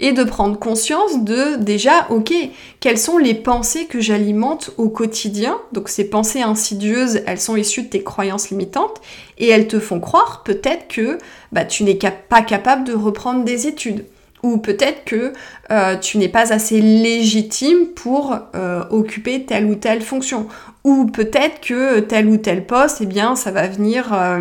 et 0.00 0.12
de 0.12 0.24
prendre 0.24 0.58
conscience 0.58 1.22
de 1.22 1.56
déjà, 1.56 2.06
ok, 2.10 2.32
quelles 2.80 2.98
sont 2.98 3.16
les 3.16 3.34
pensées 3.34 3.86
que 3.86 4.00
j'alimente 4.00 4.70
au 4.76 4.88
quotidien. 4.88 5.58
Donc 5.72 5.88
ces 5.88 6.10
pensées 6.10 6.42
insidieuses, 6.42 7.20
elles 7.26 7.40
sont 7.40 7.56
issues 7.56 7.82
de 7.82 7.88
tes 7.88 8.02
croyances 8.02 8.50
limitantes, 8.50 9.00
et 9.38 9.48
elles 9.48 9.68
te 9.68 9.78
font 9.78 10.00
croire 10.00 10.42
peut-être 10.44 10.88
que 10.88 11.18
bah, 11.52 11.64
tu 11.64 11.84
n'es 11.84 11.98
pas 12.28 12.42
capable 12.42 12.84
de 12.84 12.94
reprendre 12.94 13.44
des 13.44 13.66
études 13.66 14.04
ou 14.44 14.58
peut-être 14.58 15.04
que 15.04 15.32
euh, 15.70 15.96
tu 15.96 16.18
n'es 16.18 16.28
pas 16.28 16.52
assez 16.52 16.82
légitime 16.82 17.86
pour 17.96 18.36
euh, 18.54 18.84
occuper 18.90 19.44
telle 19.46 19.64
ou 19.64 19.74
telle 19.74 20.02
fonction, 20.02 20.46
ou 20.84 21.06
peut-être 21.06 21.62
que 21.62 22.00
tel 22.00 22.28
ou 22.28 22.36
tel 22.36 22.66
poste, 22.66 22.98
eh 23.00 23.06
bien, 23.06 23.36
ça 23.36 23.50
va 23.50 23.66
venir 23.66 24.12
euh, 24.12 24.40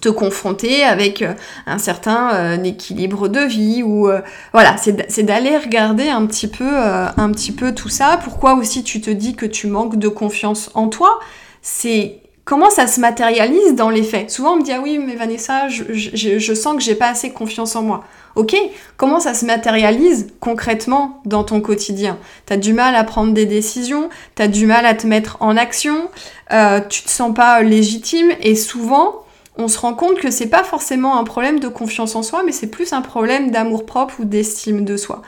te 0.00 0.08
confronter 0.08 0.84
avec 0.84 1.24
un 1.66 1.78
certain 1.78 2.62
équilibre 2.62 3.26
de 3.26 3.40
vie, 3.40 3.82
ou 3.82 4.08
voilà, 4.52 4.76
c'est 4.76 5.22
d'aller 5.24 5.56
regarder 5.56 6.08
un 6.08 6.24
petit 6.26 6.46
peu, 6.46 6.68
un 6.68 7.32
petit 7.32 7.50
peu 7.50 7.74
tout 7.74 7.88
ça. 7.88 8.20
Pourquoi 8.22 8.54
aussi 8.54 8.84
tu 8.84 9.00
te 9.00 9.10
dis 9.10 9.34
que 9.34 9.46
tu 9.46 9.66
manques 9.66 9.98
de 9.98 10.06
confiance 10.06 10.70
en 10.74 10.86
toi? 10.88 11.18
C'est 11.62 12.20
comment 12.48 12.70
ça 12.70 12.86
se 12.86 12.98
matérialise 12.98 13.74
dans 13.74 13.90
les 13.90 14.02
faits? 14.02 14.30
Souvent 14.30 14.54
on 14.54 14.56
me 14.56 14.62
dit 14.62 14.72
ah 14.72 14.80
oui 14.82 14.98
mais 14.98 15.16
Vanessa, 15.16 15.68
je, 15.68 16.54
sens 16.54 16.76
que 16.76 16.80
j'ai 16.80 16.94
pas 16.94 17.10
assez 17.10 17.30
confiance 17.30 17.76
en 17.76 17.82
moi. 17.82 18.04
Ok, 18.36 18.56
comment 18.96 19.20
ça 19.20 19.34
se 19.34 19.44
matérialise 19.44 20.28
concrètement 20.40 21.20
dans 21.26 21.44
ton 21.44 21.60
quotidien? 21.60 22.16
T'as 22.46 22.56
du 22.56 22.72
mal 22.72 22.94
à 22.94 23.04
prendre 23.04 23.34
des 23.34 23.44
décisions, 23.44 24.08
t'as 24.34 24.48
du 24.48 24.64
mal 24.64 24.86
à 24.86 24.94
te 24.94 25.06
mettre 25.06 25.36
en 25.40 25.58
action, 25.58 26.08
euh, 26.50 26.80
tu 26.88 27.02
te 27.02 27.10
sens 27.10 27.34
pas 27.34 27.60
légitime 27.60 28.30
et 28.40 28.54
souvent 28.54 29.26
on 29.58 29.68
se 29.68 29.78
rend 29.78 29.92
compte 29.92 30.18
que 30.18 30.30
c'est 30.30 30.46
pas 30.46 30.64
forcément 30.64 31.18
un 31.18 31.24
problème 31.24 31.60
de 31.60 31.68
confiance 31.68 32.14
en 32.14 32.22
soi, 32.22 32.44
mais 32.46 32.52
c'est 32.52 32.68
plus 32.68 32.94
un 32.94 33.02
problème 33.02 33.50
d'amour 33.50 33.84
propre 33.84 34.20
ou 34.20 34.24
d'estime 34.24 34.86
de 34.86 34.96
soi. 34.96 35.20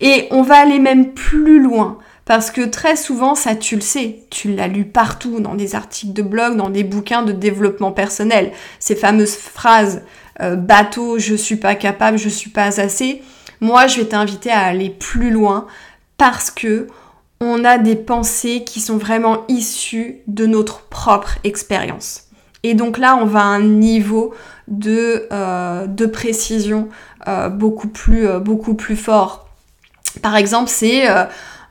Et 0.00 0.26
on 0.30 0.40
va 0.40 0.56
aller 0.56 0.78
même 0.78 1.12
plus 1.12 1.60
loin. 1.60 1.98
Parce 2.26 2.50
que 2.50 2.62
très 2.62 2.96
souvent, 2.96 3.36
ça 3.36 3.54
tu 3.54 3.76
le 3.76 3.80
sais, 3.80 4.18
tu 4.30 4.52
l'as 4.52 4.66
lu 4.66 4.84
partout, 4.84 5.38
dans 5.38 5.54
des 5.54 5.76
articles 5.76 6.12
de 6.12 6.22
blog, 6.22 6.56
dans 6.56 6.70
des 6.70 6.82
bouquins 6.82 7.22
de 7.22 7.30
développement 7.30 7.92
personnel. 7.92 8.50
Ces 8.80 8.96
fameuses 8.96 9.36
phrases 9.36 10.02
euh, 10.42 10.56
bateau, 10.56 11.20
je 11.20 11.36
suis 11.36 11.54
pas 11.54 11.76
capable, 11.76 12.18
je 12.18 12.28
suis 12.28 12.50
pas 12.50 12.80
assez. 12.80 13.22
Moi, 13.60 13.86
je 13.86 14.00
vais 14.00 14.06
t'inviter 14.06 14.50
à 14.50 14.64
aller 14.64 14.90
plus 14.90 15.30
loin 15.30 15.68
parce 16.18 16.50
que 16.50 16.88
on 17.40 17.64
a 17.64 17.78
des 17.78 17.94
pensées 17.94 18.64
qui 18.64 18.80
sont 18.80 18.96
vraiment 18.96 19.44
issues 19.46 20.16
de 20.26 20.46
notre 20.46 20.80
propre 20.88 21.38
expérience. 21.44 22.24
Et 22.64 22.74
donc 22.74 22.98
là, 22.98 23.16
on 23.20 23.26
va 23.26 23.40
à 23.40 23.44
un 23.44 23.62
niveau 23.62 24.34
de, 24.66 25.28
euh, 25.30 25.86
de 25.86 26.06
précision 26.06 26.88
euh, 27.28 27.50
beaucoup, 27.50 27.88
plus, 27.88 28.26
beaucoup 28.40 28.74
plus 28.74 28.96
fort. 28.96 29.46
Par 30.22 30.34
exemple, 30.34 30.70
c'est 30.70 31.06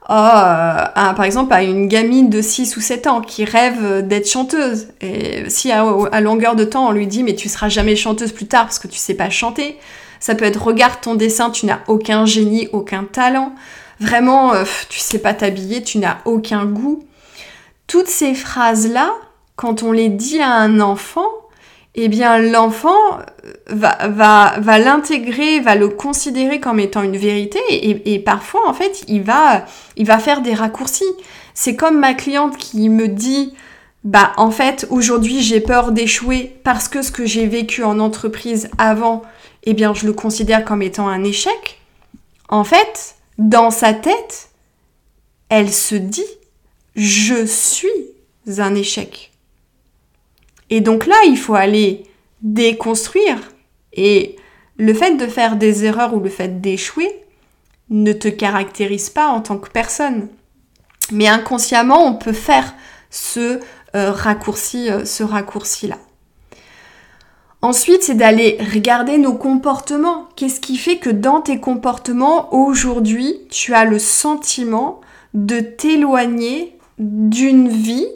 oh, 0.10 1.14
par 1.16 1.24
exemple 1.24 1.54
à 1.54 1.64
une 1.64 1.88
gamine 1.88 2.30
de 2.30 2.42
6 2.42 2.78
ou 2.78 2.82
7 2.82 3.08
ans 3.08 3.22
qui 3.22 3.46
rêve 3.46 4.06
d'être 4.08 4.30
chanteuse. 4.30 4.88
Et 5.02 5.50
si 5.50 5.72
à, 5.72 6.22
longueur 6.22 6.56
de 6.56 6.64
temps 6.64 6.88
on 6.88 6.92
lui 6.92 7.08
dit 7.08 7.24
mais 7.24 7.36
tu 7.36 7.50
seras 7.50 7.70
jamais 7.70 7.96
chanteuse 7.96 8.32
plus 8.32 8.48
tard 8.48 8.66
parce 8.66 8.80
que 8.80 8.88
tu 8.88 8.98
sais 8.98 9.16
pas 9.16 9.30
chanter, 9.30 9.78
ça 10.20 10.36
peut 10.36 10.46
être 10.46 10.62
regarde 10.62 11.02
ton 11.02 11.16
dessin, 11.16 11.50
tu 11.50 11.66
n'as 11.66 11.80
aucun 11.88 12.26
génie, 12.26 12.68
aucun 12.74 13.04
talent. 13.04 13.54
Vraiment, 14.00 14.54
euh, 14.54 14.64
tu 14.90 15.00
sais 15.00 15.20
pas 15.20 15.34
t'habiller, 15.34 15.84
tu 15.84 16.00
n'as 16.00 16.18
aucun 16.26 16.66
goût. 16.66 17.04
Toutes 17.88 18.08
ces 18.08 18.34
phrases-là, 18.34 19.14
quand 19.56 19.84
on 19.84 19.92
les 19.92 20.10
dit 20.10 20.40
à 20.40 20.52
un 20.52 20.80
enfant, 20.80 21.28
eh 21.96 22.10
bien 22.10 22.38
l'enfant 22.40 23.20
va, 23.68 24.08
va, 24.10 24.56
va 24.60 24.80
l'intégrer, 24.80 25.62
va 25.62 25.76
le 25.76 25.88
considérer 25.90 26.60
comme 26.60 26.80
étant 26.80 27.02
une 27.02 27.18
vérité 27.18 27.60
et, 27.70 28.20
parfois 28.20 28.68
en 28.68 28.74
fait 28.74 29.04
il 29.08 29.24
va, 29.24 29.66
il 29.96 30.06
va 30.06 30.20
faire 30.20 30.42
des 30.42 30.54
raccourcis. 30.54 31.06
C'est 31.54 31.76
comme 31.76 32.00
ma 32.00 32.14
cliente 32.14 32.58
qui 32.58 32.90
me 32.90 33.08
dit 33.08 33.54
bah 34.04 34.34
en 34.38 34.52
fait 34.52 34.86
aujourd'hui 34.90 35.42
j'ai 35.42 35.62
peur 35.62 35.92
d'échouer 35.92 36.58
parce 36.64 36.90
que 36.90 37.02
ce 37.02 37.12
que 37.12 37.26
j'ai 37.26 37.48
vécu 37.48 37.84
en 37.84 38.00
entreprise 38.00 38.70
avant, 38.78 39.24
eh 39.64 39.74
bien 39.74 39.94
je 39.94 40.06
le 40.06 40.14
considère 40.14 40.66
comme 40.66 40.82
étant 40.82 41.08
un 41.08 41.24
échec. 41.24 41.80
En 42.50 42.66
fait, 42.66 43.16
dans 43.38 43.72
sa 43.72 43.94
tête, 43.94 44.50
elle 45.50 45.72
se 45.72 45.96
dit 45.96 46.24
je 46.96 47.46
suis 47.46 47.88
un 48.58 48.76
échec. 48.76 49.32
Et 50.70 50.82
donc 50.82 51.06
là, 51.06 51.16
il 51.28 51.38
faut 51.38 51.56
aller 51.56 52.04
déconstruire. 52.42 53.38
Et 53.94 54.36
le 54.78 54.94
fait 54.94 55.16
de 55.16 55.28
faire 55.28 55.56
des 55.56 55.86
erreurs 55.86 56.14
ou 56.14 56.20
le 56.20 56.30
fait 56.30 56.62
d'échouer 56.62 57.10
ne 57.90 58.14
te 58.14 58.28
caractérise 58.28 59.10
pas 59.10 59.28
en 59.28 59.42
tant 59.42 59.58
que 59.58 59.70
personne. 59.70 60.28
Mais 61.12 61.28
inconsciemment, 61.28 62.06
on 62.06 62.16
peut 62.16 62.34
faire 62.34 62.74
ce 63.10 63.60
euh, 63.96 64.12
raccourci, 64.12 64.90
euh, 64.90 65.06
ce 65.06 65.24
raccourci-là. 65.24 65.98
Ensuite, 67.62 68.04
c'est 68.04 68.16
d'aller 68.16 68.58
regarder 68.74 69.18
nos 69.18 69.34
comportements. 69.34 70.28
Qu'est-ce 70.36 70.60
qui 70.60 70.78
fait 70.78 70.98
que 70.98 71.10
dans 71.10 71.42
tes 71.42 71.60
comportements, 71.60 72.54
aujourd'hui, 72.54 73.40
tu 73.50 73.74
as 73.74 73.86
le 73.86 73.98
sentiment 73.98 75.02
de 75.34 75.60
t'éloigner 75.60 76.78
d'une 77.00 77.70
vie 77.70 78.08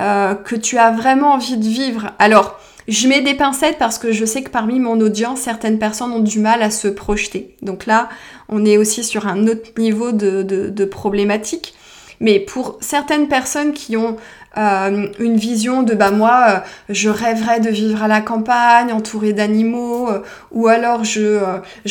euh, 0.00 0.34
que 0.34 0.54
tu 0.54 0.78
as 0.78 0.92
vraiment 0.92 1.32
envie 1.32 1.56
de 1.56 1.66
vivre. 1.66 2.12
Alors, 2.20 2.60
je 2.86 3.08
mets 3.08 3.20
des 3.20 3.34
pincettes 3.34 3.78
parce 3.78 3.98
que 3.98 4.12
je 4.12 4.24
sais 4.24 4.42
que 4.42 4.48
parmi 4.48 4.78
mon 4.78 5.00
audience, 5.00 5.40
certaines 5.40 5.80
personnes 5.80 6.12
ont 6.12 6.20
du 6.20 6.38
mal 6.38 6.62
à 6.62 6.70
se 6.70 6.86
projeter. 6.86 7.56
Donc 7.62 7.84
là, 7.84 8.08
on 8.48 8.64
est 8.64 8.78
aussi 8.78 9.02
sur 9.02 9.26
un 9.26 9.48
autre 9.48 9.72
niveau 9.76 10.12
de, 10.12 10.84
problématique. 10.84 11.74
Mais 12.20 12.38
pour 12.38 12.78
certaines 12.80 13.26
personnes 13.26 13.72
qui 13.72 13.96
ont 13.96 14.16
euh, 14.56 15.06
une 15.18 15.36
vision 15.36 15.82
de 15.82 15.94
bah 15.94 16.10
moi 16.10 16.46
euh, 16.48 16.58
je 16.88 17.10
rêverais 17.10 17.60
de 17.60 17.68
vivre 17.68 18.02
à 18.02 18.08
la 18.08 18.20
campagne 18.20 18.92
entouré 18.92 19.32
d'animaux 19.32 20.08
ou 20.50 20.66
alors 20.66 21.04
je, 21.04 21.38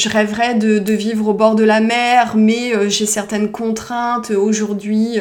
rêverais 0.08 0.56
de, 0.56 0.94
vivre 0.94 1.30
au 1.30 1.34
bord 1.34 1.56
de 1.56 1.64
la 1.64 1.80
mer 1.80 2.34
mais 2.36 2.90
j'ai 2.90 3.06
certaines 3.06 3.52
contraintes 3.52 4.32
aujourd'hui 4.32 5.20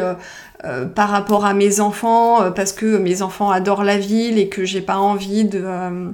euh, 0.67 0.85
par 0.85 1.11
rapport 1.11 1.45
à 1.45 1.55
mes 1.55 1.79
enfants, 1.79 2.43
euh, 2.43 2.51
parce 2.51 2.73
que 2.73 2.97
mes 2.97 3.23
enfants 3.23 3.51
adorent 3.51 3.85
la 3.85 3.99
ville 3.99 4.37
et 4.37 4.49
que 4.49 4.65
j'ai 4.65 4.81
pas 4.81 4.97
envie 4.99 5.45
de, 5.45 5.63
euh, 5.65 6.11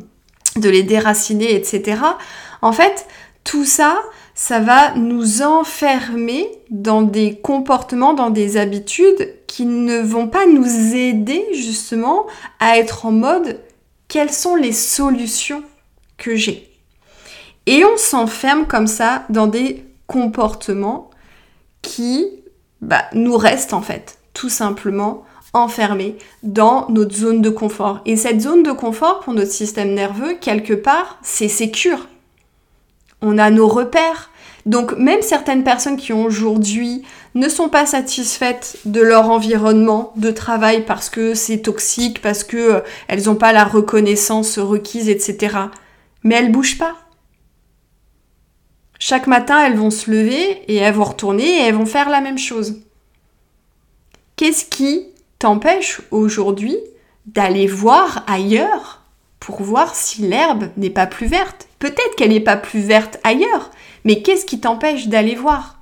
les 0.57 0.83
déraciner, 0.83 1.55
etc. 1.55 2.03
En 2.61 2.73
fait, 2.73 3.07
tout 3.45 3.65
ça, 3.65 4.03
ça 4.35 4.61
va 4.61 4.95
nous 4.95 5.41
enfermer 5.41 6.47
dans 6.69 7.01
des 7.01 7.37
comportements, 7.37 8.13
dans 8.13 8.29
des 8.29 8.59
habitudes 8.59 9.35
qui 9.47 9.65
ne 9.65 10.01
vont 10.01 10.29
pas 10.29 10.45
nous 10.45 10.95
aider 10.95 11.47
justement 11.55 12.27
à 12.61 12.77
être 12.77 13.07
en 13.07 13.13
mode 13.13 13.59
quelles 14.09 14.33
sont 14.33 14.57
les 14.57 14.73
solutions 14.73 15.63
que 16.19 16.37
j'ai? 16.37 16.71
Et 17.65 17.87
on 17.87 17.97
s'enferme 17.97 18.67
comme 18.67 18.87
ça 18.87 19.25
dans 19.31 19.47
des 19.47 19.87
comportements 20.07 21.09
qui 21.81 22.27
bah, 22.83 23.05
nous 23.15 23.39
restent 23.39 23.73
en 23.73 23.81
fait 23.81 24.19
tout 24.35 24.49
simplement 24.49 25.25
enfermé 25.55 26.17
dans 26.43 26.89
notre 26.89 27.15
zone 27.15 27.43
de 27.43 27.51
confort. 27.51 28.01
Et 28.07 28.17
cette 28.17 28.41
zone 28.41 28.63
de 28.63 28.73
confort 28.73 29.21
pour 29.21 29.35
notre 29.35 29.53
système 29.53 29.93
nerveux, 29.95 30.35
quelque 30.41 30.73
part, 30.73 31.19
c'est 31.23 31.49
sécure. 31.49 32.09
On 33.21 33.39
a 33.39 33.51
nos 33.51 33.69
repères. 33.69 34.31
Donc 34.65 34.97
même 34.97 35.23
certaines 35.23 35.65
personnes 35.65 35.97
qui 35.97 36.13
aujourd'hui 36.13 37.03
ne 37.35 37.49
sont 37.49 37.69
pas 37.69 37.87
satisfaites 37.87 38.79
de 38.85 39.01
leur 39.01 39.29
environnement 39.29 40.13
de 40.17 40.31
travail 40.31 40.85
parce 40.85 41.11
que 41.11 41.35
c'est 41.35 41.59
toxique, 41.59 42.23
parce 42.23 42.45
que 42.45 42.57
euh, 42.57 42.81
elles 43.09 43.25
n'ont 43.25 43.35
pas 43.35 43.53
la 43.53 43.65
reconnaissance 43.65 44.59
requise, 44.59 45.09
etc. 45.09 45.57
Mais 46.23 46.37
elles 46.37 46.53
bougent 46.53 46.79
pas. 46.79 46.95
Chaque 48.99 49.27
matin, 49.27 49.65
elles 49.67 49.77
vont 49.77 49.91
se 49.91 50.11
lever 50.11 50.63
et 50.69 50.77
elles 50.77 50.95
vont 50.95 51.05
retourner 51.05 51.45
et 51.45 51.63
elles 51.63 51.75
vont 51.75 51.87
faire 51.87 52.09
la 52.09 52.21
même 52.21 52.39
chose. 52.39 52.77
Qu'est-ce 54.43 54.65
qui 54.65 55.07
t'empêche 55.39 56.01
aujourd'hui 56.11 56.77
d'aller 57.27 57.69
voir 57.69 58.25
ailleurs 58.27 59.03
pour 59.39 59.63
voir 59.63 59.95
si 59.95 60.23
l'herbe 60.23 60.69
n'est 60.77 60.91
pas 60.91 61.07
plus 61.07 61.29
verte? 61.29 61.69
Peut-être 61.79 62.17
qu'elle 62.17 62.31
n'est 62.31 62.41
pas 62.41 62.57
plus 62.57 62.81
verte 62.81 63.21
ailleurs, 63.23 63.71
mais 64.05 64.21
qu'est-ce 64.21 64.45
qui 64.45 64.59
t'empêche 64.59 65.07
d'aller 65.07 65.37
voir? 65.37 65.79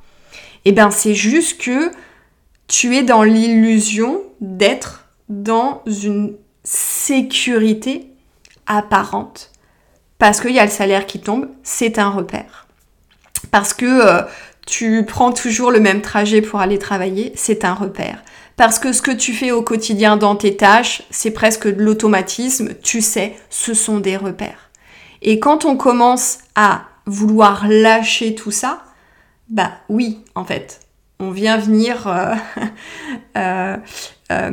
Eh 0.66 0.72
bien, 0.72 0.90
c'est 0.90 1.14
juste 1.14 1.58
que 1.58 1.90
tu 2.68 2.94
es 2.96 3.02
dans 3.02 3.22
l'illusion 3.22 4.20
d'être 4.42 5.06
dans 5.30 5.82
une 5.86 6.36
sécurité 6.62 8.08
apparente. 8.66 9.52
Parce 10.18 10.38
qu'il 10.42 10.52
y 10.52 10.58
a 10.58 10.66
le 10.66 10.70
salaire 10.70 11.06
qui 11.06 11.20
tombe, 11.20 11.48
c'est 11.62 11.98
un 11.98 12.10
repère. 12.10 12.66
Parce 13.50 13.72
que 13.72 13.86
euh, 13.86 14.22
tu 14.66 15.06
prends 15.06 15.32
toujours 15.32 15.70
le 15.70 15.80
même 15.80 16.02
trajet 16.02 16.42
pour 16.42 16.60
aller 16.60 16.78
travailler, 16.78 17.32
c'est 17.36 17.64
un 17.64 17.72
repère. 17.72 18.22
Parce 18.60 18.78
que 18.78 18.92
ce 18.92 19.00
que 19.00 19.10
tu 19.10 19.32
fais 19.32 19.52
au 19.52 19.62
quotidien 19.62 20.18
dans 20.18 20.36
tes 20.36 20.54
tâches, 20.54 21.00
c'est 21.08 21.30
presque 21.30 21.66
de 21.66 21.82
l'automatisme, 21.82 22.74
tu 22.82 23.00
sais, 23.00 23.32
ce 23.48 23.72
sont 23.72 24.00
des 24.00 24.18
repères. 24.18 24.68
Et 25.22 25.40
quand 25.40 25.64
on 25.64 25.78
commence 25.78 26.40
à 26.54 26.82
vouloir 27.06 27.66
lâcher 27.66 28.34
tout 28.34 28.50
ça, 28.50 28.82
bah 29.48 29.70
oui, 29.88 30.18
en 30.34 30.44
fait, 30.44 30.80
on 31.20 31.30
vient 31.30 31.56
venir 31.56 32.06
euh, 32.06 32.34
euh, 33.38 33.76
euh, 34.30 34.50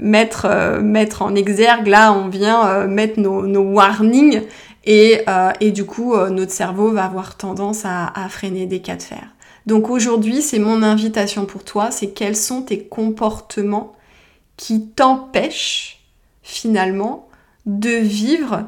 mettre, 0.00 0.80
mettre 0.82 1.22
en 1.22 1.36
exergue, 1.36 1.86
là, 1.86 2.12
on 2.12 2.26
vient 2.26 2.88
mettre 2.88 3.20
nos, 3.20 3.62
warnings 3.62 4.42
et, 4.84 5.24
et, 5.60 5.70
du 5.70 5.84
coup, 5.84 6.16
notre 6.16 6.50
cerveau 6.50 6.90
va 6.90 7.04
avoir 7.04 7.36
tendance 7.36 7.84
à, 7.84 8.08
à 8.12 8.28
freiner 8.28 8.66
des 8.66 8.80
cas 8.80 8.96
de 8.96 9.02
fer. 9.02 9.22
Donc 9.66 9.90
aujourd'hui, 9.90 10.42
c'est 10.42 10.58
mon 10.58 10.82
invitation 10.82 11.46
pour 11.46 11.64
toi, 11.64 11.90
c'est 11.90 12.10
quels 12.10 12.36
sont 12.36 12.62
tes 12.62 12.84
comportements 12.84 13.94
qui 14.56 14.88
t'empêchent 14.88 16.00
finalement 16.42 17.28
de 17.66 17.90
vivre 17.90 18.66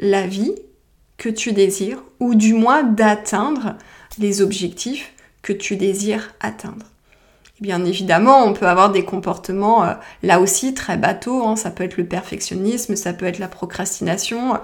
la 0.00 0.26
vie 0.26 0.54
que 1.16 1.28
tu 1.28 1.52
désires, 1.52 2.02
ou 2.20 2.34
du 2.34 2.54
moins 2.54 2.82
d'atteindre 2.82 3.74
les 4.18 4.40
objectifs 4.40 5.12
que 5.42 5.52
tu 5.52 5.76
désires 5.76 6.32
atteindre. 6.40 6.86
Bien 7.60 7.84
évidemment, 7.84 8.44
on 8.44 8.52
peut 8.52 8.68
avoir 8.68 8.92
des 8.92 9.04
comportements 9.04 9.84
euh, 9.84 9.94
là 10.22 10.38
aussi 10.38 10.74
très 10.74 10.96
bateaux, 10.96 11.44
hein. 11.44 11.56
ça 11.56 11.70
peut 11.70 11.82
être 11.82 11.96
le 11.96 12.06
perfectionnisme, 12.06 12.94
ça 12.94 13.12
peut 13.12 13.26
être 13.26 13.40
la 13.40 13.48
procrastination, 13.48 14.54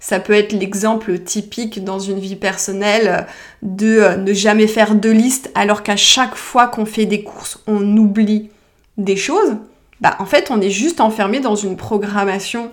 ça 0.00 0.18
peut 0.18 0.32
être 0.32 0.52
l'exemple 0.52 1.18
typique 1.18 1.84
dans 1.84 1.98
une 1.98 2.18
vie 2.18 2.36
personnelle 2.36 3.26
de 3.62 3.98
euh, 3.98 4.16
ne 4.16 4.32
jamais 4.32 4.66
faire 4.66 4.94
de 4.94 5.10
liste 5.10 5.50
alors 5.54 5.82
qu'à 5.82 5.96
chaque 5.96 6.34
fois 6.34 6.66
qu'on 6.66 6.86
fait 6.86 7.06
des 7.06 7.22
courses, 7.22 7.60
on 7.66 7.96
oublie 7.96 8.50
des 8.96 9.16
choses. 9.16 9.56
Bah, 10.00 10.16
en 10.18 10.24
fait, 10.24 10.50
on 10.50 10.60
est 10.60 10.70
juste 10.70 11.02
enfermé 11.02 11.40
dans 11.40 11.54
une 11.54 11.76
programmation 11.76 12.72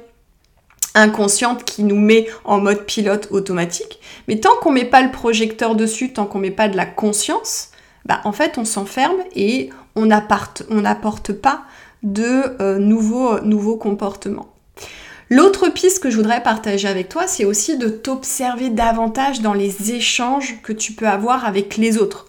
inconsciente 0.96 1.66
qui 1.66 1.84
nous 1.84 2.00
met 2.00 2.28
en 2.46 2.60
mode 2.60 2.86
pilote 2.86 3.28
automatique. 3.32 4.00
Mais 4.28 4.40
tant 4.40 4.56
qu'on 4.62 4.72
met 4.72 4.86
pas 4.86 5.02
le 5.02 5.12
projecteur 5.12 5.76
dessus, 5.76 6.14
tant 6.14 6.26
qu'on 6.26 6.40
met 6.40 6.50
pas 6.50 6.70
de 6.70 6.78
la 6.78 6.86
conscience, 6.86 7.72
bah 8.06 8.22
en 8.24 8.32
fait 8.32 8.58
on 8.58 8.66
s'enferme 8.66 9.18
et 9.36 9.70
on 9.96 10.06
n'apporte 10.06 11.34
pas 11.34 11.64
de 12.04 12.62
euh, 12.62 12.80
nouveaux 12.80 13.78
comportements. 13.78 14.48
L'autre 15.30 15.68
piste 15.70 16.02
que 16.02 16.10
je 16.10 16.16
voudrais 16.16 16.42
partager 16.42 16.88
avec 16.88 17.10
toi, 17.10 17.28
c'est 17.28 17.44
aussi 17.44 17.78
de 17.78 17.90
t'observer 17.90 18.70
davantage 18.70 19.42
dans 19.42 19.54
les 19.54 19.92
échanges 19.92 20.62
que 20.64 20.72
tu 20.72 20.94
peux 20.94 21.08
avoir 21.08 21.46
avec 21.46 21.76
les 21.76 21.98
autres, 21.98 22.28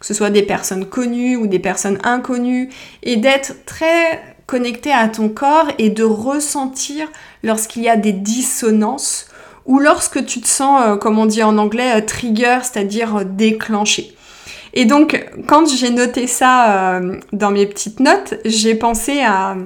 que 0.00 0.06
ce 0.06 0.14
soit 0.14 0.30
des 0.30 0.42
personnes 0.42 0.86
connues 0.86 1.36
ou 1.36 1.46
des 1.46 1.58
personnes 1.58 1.98
inconnues, 2.04 2.70
et 3.02 3.16
d'être 3.16 3.64
très 3.66 4.22
connecté 4.46 4.90
à 4.90 5.08
ton 5.08 5.28
corps 5.28 5.68
et 5.76 5.90
de 5.90 6.04
ressentir 6.04 7.08
lorsqu'il 7.42 7.82
y 7.82 7.88
a 7.88 7.96
des 7.96 8.12
dissonances 8.12 9.26
ou 9.66 9.78
lorsque 9.78 10.24
tu 10.24 10.40
te 10.40 10.48
sens, 10.48 10.80
euh, 10.82 10.96
comme 10.96 11.18
on 11.18 11.26
dit 11.26 11.42
en 11.42 11.58
anglais, 11.58 11.98
euh, 11.98 12.00
trigger, 12.00 12.60
c'est-à-dire 12.62 13.16
euh, 13.16 13.24
déclenché. 13.24 14.16
Et 14.72 14.86
donc, 14.86 15.28
quand 15.46 15.68
j'ai 15.68 15.90
noté 15.90 16.26
ça 16.26 17.00
dans 17.32 17.50
mes 17.50 17.66
petites 17.66 18.00
notes, 18.00 18.34
j'ai 18.44 18.74
pensé 18.74 19.20
à 19.20 19.56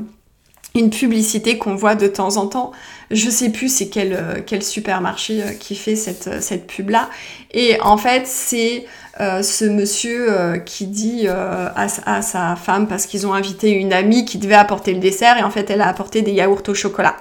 une 0.75 0.91
publicité 0.91 1.59
qu'on 1.59 1.75
voit 1.75 1.95
de 1.95 2.07
temps 2.07 2.37
en 2.37 2.47
temps. 2.47 2.73
Je 3.11 3.29
sais 3.29 3.51
plus 3.51 3.69
c'est 3.73 3.89
quel, 3.89 4.43
quel 4.47 4.63
supermarché 4.63 5.43
qui 5.61 5.77
fait 5.77 5.97
cette, 5.97 6.43
cette 6.43 6.67
pub-là. 6.67 7.11
Et 7.53 7.79
en 7.83 7.99
fait, 7.99 8.27
c'est 8.27 8.87
euh, 9.21 9.43
ce 9.43 9.67
monsieur 9.67 10.33
euh, 10.33 10.57
qui 10.57 10.87
dit 10.87 11.25
euh, 11.27 11.69
à, 11.77 12.23
sa 12.23 12.57
femme, 12.57 12.89
parce 12.89 13.05
qu'ils 13.05 13.27
ont 13.27 13.35
invité 13.35 13.71
une 13.71 13.93
amie 13.93 14.25
qui 14.25 14.39
devait 14.39 14.55
apporter 14.55 14.95
le 14.95 15.01
dessert, 15.01 15.37
et 15.37 15.43
en 15.43 15.51
fait 15.51 15.69
elle 15.69 15.83
a 15.83 15.89
apporté 15.89 16.23
des 16.23 16.33
yaourts 16.33 16.63
au 16.69 16.75
chocolat. 16.75 17.17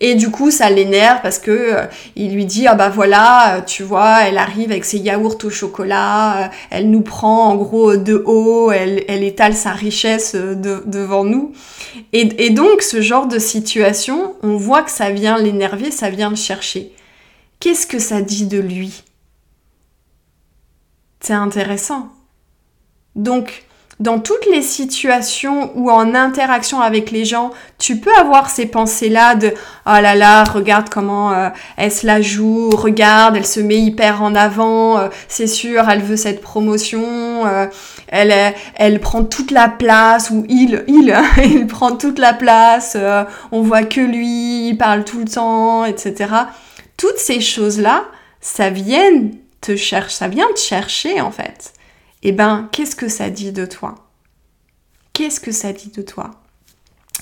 Et 0.00 0.16
du 0.16 0.30
coup 0.30 0.50
ça 0.50 0.68
l'énerve 0.68 1.20
parce 1.22 1.38
que 1.38 1.74
il 2.16 2.34
lui 2.34 2.44
dit 2.44 2.66
ah 2.66 2.74
bah 2.74 2.88
voilà, 2.88 3.62
tu 3.66 3.84
vois, 3.84 4.22
elle 4.26 4.36
arrive 4.36 4.72
avec 4.72 4.84
ses 4.84 4.98
yaourts 4.98 5.38
au 5.44 5.50
chocolat, 5.50 6.50
elle 6.70 6.90
nous 6.90 7.02
prend 7.02 7.50
en 7.50 7.54
gros 7.54 7.96
de 7.96 8.20
haut, 8.26 8.72
elle, 8.72 9.22
étale 9.22 9.54
sa 9.54 9.70
richesse 9.70 10.34
devant 10.34 11.22
nous. 11.22 11.52
Et 12.12 12.50
donc 12.50 12.82
ce 12.82 13.00
genre 13.00 13.28
de 13.28 13.38
situation, 13.38 14.34
on 14.42 14.56
voit 14.56 14.82
que 14.82 14.90
ça 14.90 15.10
vient 15.10 15.38
l'énerver, 15.38 15.92
ça 15.92 16.10
vient 16.10 16.30
le 16.30 16.36
chercher. 16.36 16.92
Qu'est-ce 17.60 17.86
que 17.86 17.98
ça 17.98 18.22
dit 18.22 18.46
de 18.46 18.58
lui? 18.58 19.02
C'est 21.20 21.34
intéressant. 21.34 22.08
Donc, 23.16 23.64
dans 24.00 24.20
toutes 24.20 24.46
les 24.46 24.62
situations 24.62 25.72
où 25.74 25.90
en 25.90 26.14
interaction 26.14 26.80
avec 26.80 27.10
les 27.10 27.24
gens, 27.24 27.50
tu 27.78 27.96
peux 27.96 28.14
avoir 28.16 28.48
ces 28.48 28.66
pensées-là 28.66 29.34
de 29.34 29.48
oh 29.86 30.00
là 30.00 30.14
là, 30.14 30.44
regarde 30.44 30.88
comment 30.88 31.32
euh, 31.32 31.48
elle 31.76 31.90
se 31.90 32.06
la 32.06 32.20
joue, 32.22 32.70
regarde, 32.70 33.36
elle 33.36 33.46
se 33.46 33.58
met 33.58 33.80
hyper 33.80 34.22
en 34.22 34.36
avant, 34.36 34.98
euh, 34.98 35.08
c'est 35.26 35.48
sûr, 35.48 35.88
elle 35.90 36.02
veut 36.02 36.16
cette 36.16 36.40
promotion, 36.40 37.44
euh, 37.46 37.66
elle 38.06 39.00
prend 39.00 39.24
toute 39.24 39.50
la 39.50 39.68
place 39.68 40.30
ou 40.30 40.46
il 40.48 40.84
il 40.86 41.12
il 41.44 41.66
prend 41.66 41.96
toute 41.96 42.20
la 42.20 42.34
place, 42.34 42.96
on 43.50 43.62
voit 43.62 43.82
que 43.82 44.00
lui, 44.00 44.68
il 44.68 44.76
parle 44.76 45.02
tout 45.02 45.18
le 45.18 45.24
temps, 45.24 45.84
etc. 45.84 46.32
Toutes 46.96 47.18
ces 47.18 47.40
choses-là, 47.40 48.04
ça 48.40 48.70
vient 48.70 49.10
te 49.60 49.76
cherche, 49.76 50.14
ça 50.14 50.28
vient 50.28 50.48
te 50.54 50.60
chercher 50.60 51.20
en 51.20 51.30
fait. 51.30 51.72
Eh 52.22 52.32
ben, 52.32 52.68
qu'est-ce 52.72 52.96
que 52.96 53.08
ça 53.08 53.30
dit 53.30 53.52
de 53.52 53.66
toi? 53.66 53.94
Qu'est-ce 55.12 55.40
que 55.40 55.52
ça 55.52 55.72
dit 55.72 55.90
de 55.90 56.02
toi? 56.02 56.30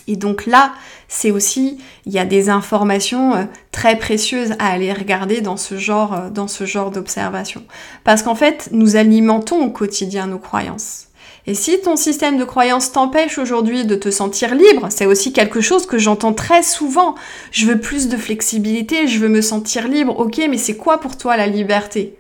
Et 0.09 0.17
donc 0.17 0.47
là, 0.47 0.73
c'est 1.09 1.31
aussi, 1.31 1.79
il 2.05 2.13
y 2.13 2.19
a 2.19 2.25
des 2.25 2.49
informations 2.49 3.35
euh, 3.35 3.45
très 3.73 3.99
précieuses 3.99 4.53
à 4.59 4.69
aller 4.69 4.93
regarder 4.93 5.41
dans 5.41 5.57
ce 5.57 5.79
genre, 5.79 6.15
euh, 6.15 6.31
dans 6.31 6.49
ce 6.49 6.65
genre 6.65 6.91
d'observation. 6.91 7.65
Parce 8.05 8.23
qu'en 8.23 8.35
fait, 8.35 8.69
nous 8.73 8.97
alimentons 8.97 9.65
au 9.65 9.71
quotidien 9.71 10.27
nos 10.29 10.39
croyances. 10.39 11.07
Et 11.49 11.55
si 11.55 11.81
ton 11.81 11.97
système 11.97 12.39
de 12.39 12.45
croyances 12.45 12.93
t'empêche 12.93 13.39
aujourd'hui 13.39 13.85
de 13.85 13.95
te 13.95 14.11
sentir 14.11 14.55
libre, 14.55 14.89
c'est 14.91 15.07
aussi 15.07 15.33
quelque 15.33 15.61
chose 15.61 15.87
que 15.87 15.99
j'entends 15.99 16.33
très 16.33 16.63
souvent. 16.65 17.15
Je 17.53 17.67
veux 17.67 17.81
plus 17.81 18.09
de 18.09 18.17
flexibilité, 18.17 19.07
je 19.07 19.21
veux 19.21 19.29
me 19.29 19.43
sentir 19.43 19.87
libre. 19.87 20.19
Ok, 20.19 20.41
mais 20.51 20.59
c'est 20.59 20.77
quoi 20.77 20.99
pour 20.99 21.17
toi 21.17 21.37
la 21.37 21.47
liberté? 21.47 22.17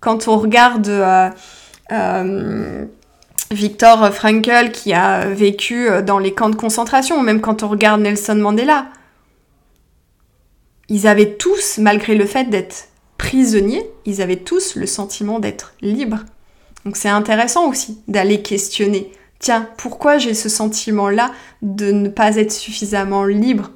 Quand 0.00 0.28
on 0.28 0.38
regarde 0.38 0.88
euh, 0.88 1.30
euh, 1.92 2.84
Victor 3.50 4.12
Frankl 4.12 4.70
qui 4.72 4.92
a 4.92 5.26
vécu 5.26 5.88
euh, 5.88 6.02
dans 6.02 6.18
les 6.18 6.32
camps 6.32 6.50
de 6.50 6.56
concentration, 6.56 7.18
ou 7.18 7.22
même 7.22 7.40
quand 7.40 7.62
on 7.62 7.68
regarde 7.68 8.00
Nelson 8.00 8.36
Mandela, 8.36 8.86
ils 10.88 11.06
avaient 11.06 11.34
tous, 11.34 11.78
malgré 11.78 12.14
le 12.14 12.26
fait 12.26 12.50
d'être 12.50 12.88
prisonniers, 13.18 13.88
ils 14.06 14.22
avaient 14.22 14.36
tous 14.36 14.74
le 14.74 14.86
sentiment 14.86 15.38
d'être 15.38 15.74
libres. 15.82 16.24
Donc 16.84 16.96
c'est 16.96 17.10
intéressant 17.10 17.68
aussi 17.68 18.00
d'aller 18.08 18.42
questionner. 18.42 19.12
Tiens, 19.38 19.68
pourquoi 19.76 20.18
j'ai 20.18 20.34
ce 20.34 20.48
sentiment-là 20.48 21.30
de 21.62 21.92
ne 21.92 22.08
pas 22.08 22.36
être 22.36 22.52
suffisamment 22.52 23.24
libre? 23.24 23.70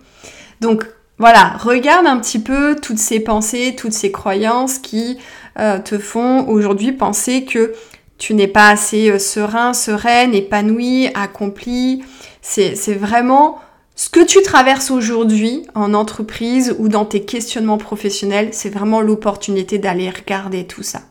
Donc 0.60 0.86
voilà, 1.18 1.56
regarde 1.58 2.06
un 2.06 2.18
petit 2.18 2.38
peu 2.38 2.76
toutes 2.80 2.98
ces 2.98 3.20
pensées, 3.20 3.74
toutes 3.76 3.92
ces 3.92 4.10
croyances 4.10 4.78
qui 4.78 5.18
euh, 5.58 5.78
te 5.78 5.98
font 5.98 6.48
aujourd'hui 6.48 6.92
penser 6.92 7.44
que 7.44 7.74
tu 8.18 8.34
n'es 8.34 8.48
pas 8.48 8.68
assez 8.68 9.10
euh, 9.10 9.18
serein, 9.18 9.74
sereine, 9.74 10.34
épanoui, 10.34 11.08
accompli. 11.14 12.02
C'est 12.42 12.94
vraiment 12.94 13.58
ce 13.96 14.08
que 14.08 14.24
tu 14.24 14.42
traverses 14.42 14.90
aujourd'hui 14.90 15.66
en 15.74 15.94
entreprise 15.94 16.74
ou 16.78 16.88
dans 16.88 17.04
tes 17.04 17.24
questionnements 17.24 17.78
professionnels, 17.78 18.48
c'est 18.52 18.68
vraiment 18.68 19.00
l'opportunité 19.00 19.78
d'aller 19.78 20.10
regarder 20.10 20.66
tout 20.66 20.82
ça. 20.82 21.02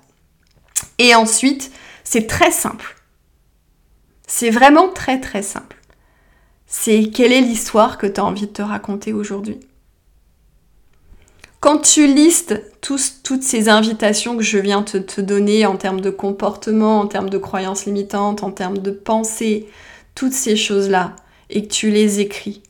Et 1.00 1.16
ensuite, 1.16 1.72
c'est 2.04 2.28
très 2.28 2.52
simple. 2.52 2.96
C'est 4.28 4.50
vraiment 4.50 4.90
très 4.90 5.20
très 5.20 5.42
simple. 5.42 5.78
C'est 6.68 7.10
quelle 7.14 7.32
est 7.32 7.42
l'histoire 7.42 7.98
que 7.98 8.08
tu 8.08 8.20
as 8.20 8.26
envie 8.26 8.48
de 8.48 8.52
te 8.52 8.62
raconter 8.62 9.14
aujourd'hui? 9.14 9.60
Quand 11.64 11.78
tu 11.78 12.08
listes 12.08 12.62
toutes 12.82 13.42
ces 13.42 13.70
invitations 13.70 14.36
que 14.36 14.44
je 14.44 14.58
viens 14.58 14.84
te, 14.84 14.98
te 14.98 15.22
donner 15.22 15.66
en 15.66 15.78
termes 15.78 16.02
de 16.02 16.10
comportement, 16.10 17.00
en 17.00 17.08
termes 17.08 17.30
de 17.30 17.38
croyances 17.38 17.86
limitantes, 17.86 18.44
en 18.44 18.52
termes 18.52 18.80
de 18.80 18.92
pensée, 18.92 19.70
toutes 20.14 20.34
ces 20.34 20.58
choses-là, 20.58 21.16
et 21.50 21.64
que 21.64 21.74
tu 21.74 21.90
les 21.90 22.20
écris, 22.20 22.64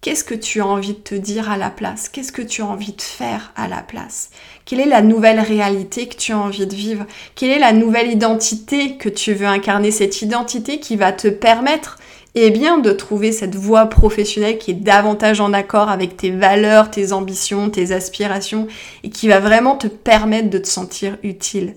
qu'est-ce 0.00 0.24
que 0.24 0.34
tu 0.34 0.60
as 0.60 0.66
envie 0.66 0.94
de 0.94 0.98
te 0.98 1.14
dire 1.14 1.52
à 1.52 1.56
la 1.56 1.70
place? 1.70 2.08
Qu'est-ce 2.08 2.32
que 2.32 2.42
tu 2.42 2.62
as 2.62 2.66
envie 2.66 2.94
de 2.94 3.00
faire 3.00 3.52
à 3.54 3.68
la 3.68 3.80
place? 3.80 4.30
Quelle 4.64 4.80
est 4.80 4.86
la 4.86 5.02
nouvelle 5.02 5.38
réalité 5.38 6.08
que 6.08 6.16
tu 6.16 6.32
as 6.32 6.38
envie 6.38 6.66
de 6.66 6.74
vivre? 6.74 7.06
Quelle 7.36 7.50
est 7.50 7.60
la 7.60 7.72
nouvelle 7.72 8.10
identité 8.10 8.96
que 8.96 9.08
tu 9.08 9.34
veux 9.34 9.46
incarner? 9.46 9.92
Cette 9.92 10.20
identité 10.20 10.80
qui 10.80 10.96
va 10.96 11.12
te 11.12 11.28
permettre 11.28 11.96
et 12.34 12.50
bien 12.50 12.78
de 12.78 12.92
trouver 12.92 13.30
cette 13.32 13.54
voie 13.54 13.86
professionnelle 13.86 14.58
qui 14.58 14.70
est 14.70 14.74
davantage 14.74 15.40
en 15.40 15.52
accord 15.52 15.88
avec 15.88 16.16
tes 16.16 16.30
valeurs, 16.30 16.90
tes 16.90 17.12
ambitions, 17.12 17.68
tes 17.68 17.92
aspirations 17.92 18.66
et 19.02 19.10
qui 19.10 19.28
va 19.28 19.38
vraiment 19.38 19.76
te 19.76 19.86
permettre 19.86 20.48
de 20.48 20.58
te 20.58 20.68
sentir 20.68 21.18
utile. 21.22 21.74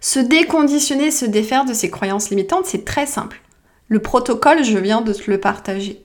Se 0.00 0.18
déconditionner, 0.18 1.10
se 1.10 1.24
défaire 1.24 1.64
de 1.64 1.72
ces 1.72 1.90
croyances 1.90 2.30
limitantes, 2.30 2.66
c'est 2.66 2.84
très 2.84 3.06
simple. 3.06 3.40
Le 3.88 4.00
protocole, 4.00 4.64
je 4.64 4.78
viens 4.78 5.00
de 5.00 5.12
te 5.12 5.30
le 5.30 5.38
partager. 5.38 6.04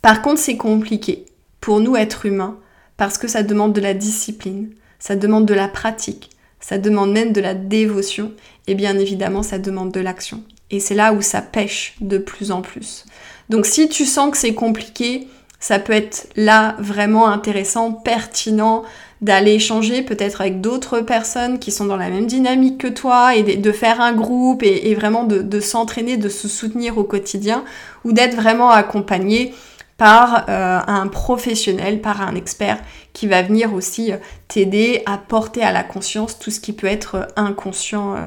Par 0.00 0.22
contre, 0.22 0.40
c'est 0.40 0.56
compliqué 0.56 1.26
pour 1.60 1.80
nous 1.80 1.96
êtres 1.96 2.26
humains 2.26 2.58
parce 2.96 3.18
que 3.18 3.28
ça 3.28 3.42
demande 3.42 3.72
de 3.72 3.80
la 3.80 3.94
discipline, 3.94 4.70
ça 4.98 5.16
demande 5.16 5.46
de 5.46 5.54
la 5.54 5.68
pratique, 5.68 6.30
ça 6.60 6.78
demande 6.78 7.12
même 7.12 7.32
de 7.32 7.40
la 7.40 7.54
dévotion 7.54 8.32
et 8.68 8.74
bien 8.74 8.98
évidemment, 8.98 9.42
ça 9.42 9.58
demande 9.58 9.92
de 9.92 10.00
l'action. 10.00 10.42
Et 10.72 10.80
c'est 10.80 10.94
là 10.94 11.12
où 11.12 11.22
ça 11.22 11.42
pêche 11.42 11.94
de 12.00 12.18
plus 12.18 12.50
en 12.50 12.62
plus. 12.62 13.04
Donc 13.50 13.66
si 13.66 13.88
tu 13.88 14.06
sens 14.06 14.30
que 14.30 14.38
c'est 14.38 14.54
compliqué, 14.54 15.28
ça 15.60 15.78
peut 15.78 15.92
être 15.92 16.28
là 16.34 16.74
vraiment 16.80 17.28
intéressant, 17.28 17.92
pertinent 17.92 18.82
d'aller 19.20 19.52
échanger 19.52 20.02
peut-être 20.02 20.40
avec 20.40 20.60
d'autres 20.60 21.00
personnes 21.00 21.60
qui 21.60 21.70
sont 21.70 21.84
dans 21.84 21.96
la 21.96 22.08
même 22.08 22.26
dynamique 22.26 22.78
que 22.78 22.88
toi 22.88 23.36
et 23.36 23.44
de, 23.44 23.72
faire 23.72 24.00
un 24.00 24.12
groupe 24.12 24.64
et, 24.64 24.92
vraiment 24.96 25.22
de, 25.22 25.60
s'entraîner, 25.60 26.16
de 26.16 26.28
se 26.28 26.48
soutenir 26.48 26.98
au 26.98 27.04
quotidien 27.04 27.62
ou 28.04 28.12
d'être 28.12 28.34
vraiment 28.34 28.70
accompagné 28.70 29.54
par 29.96 30.46
euh, 30.48 30.80
un 30.84 31.06
professionnel, 31.06 32.00
par 32.00 32.22
un 32.22 32.34
expert 32.34 32.80
qui 33.12 33.28
va 33.28 33.42
venir 33.42 33.72
aussi 33.72 34.10
euh, 34.10 34.16
t'aider 34.48 35.02
à 35.06 35.16
porter 35.16 35.62
à 35.62 35.70
la 35.70 35.84
conscience 35.84 36.40
tout 36.40 36.50
ce 36.50 36.58
qui 36.58 36.72
peut 36.72 36.88
être 36.88 37.14
euh, 37.14 37.26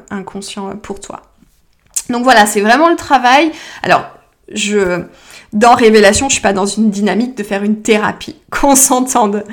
inconscient 0.09 0.77
pour 0.81 1.01
toi. 1.01 1.34
Donc 2.09 2.23
voilà, 2.23 2.45
c'est 2.45 2.61
vraiment 2.61 2.89
le 2.89 2.95
travail. 2.95 3.51
Alors, 3.83 4.05
je 4.51 5.03
dans 5.55 5.73
Révélation, 5.73 6.27
je 6.27 6.33
suis 6.33 6.41
pas 6.41 6.51
dans 6.51 6.65
une 6.65 6.89
dynamique 6.89 7.37
de 7.37 7.43
faire 7.43 7.63
une 7.63 7.81
thérapie, 7.81 8.35
qu'on 8.51 8.75
s'entende. 8.75 9.45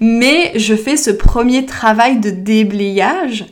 Mais 0.00 0.52
je 0.54 0.74
fais 0.74 0.96
ce 0.96 1.10
premier 1.10 1.66
travail 1.66 2.18
de 2.18 2.30
déblayage 2.30 3.46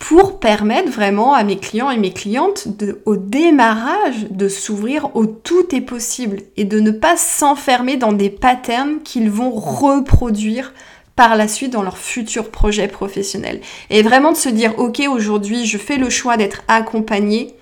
pour 0.00 0.40
permettre 0.40 0.90
vraiment 0.90 1.34
à 1.34 1.44
mes 1.44 1.58
clients 1.58 1.90
et 1.90 1.98
mes 1.98 2.12
clientes 2.12 2.68
au 3.04 3.16
démarrage 3.16 4.26
de 4.30 4.48
s'ouvrir 4.48 5.14
au 5.14 5.26
tout 5.26 5.74
est 5.74 5.80
possible 5.80 6.38
et 6.56 6.64
de 6.64 6.80
ne 6.80 6.90
pas 6.90 7.16
s'enfermer 7.16 7.96
dans 7.96 8.12
des 8.12 8.30
patterns 8.30 9.00
qu'ils 9.04 9.30
vont 9.30 9.50
reproduire 9.50 10.72
par 11.14 11.36
la 11.36 11.46
suite 11.46 11.72
dans 11.72 11.82
leur 11.82 11.96
futur 11.96 12.50
projet 12.50 12.88
professionnel. 12.88 13.60
Et 13.90 14.02
vraiment 14.02 14.32
de 14.32 14.36
se 14.36 14.48
dire, 14.48 14.78
ok, 14.78 15.02
aujourd'hui, 15.08 15.64
je 15.64 15.78
fais 15.78 15.96
le 15.96 16.10
choix 16.10 16.36
d'être 16.36 16.62
accompagné 16.68 17.54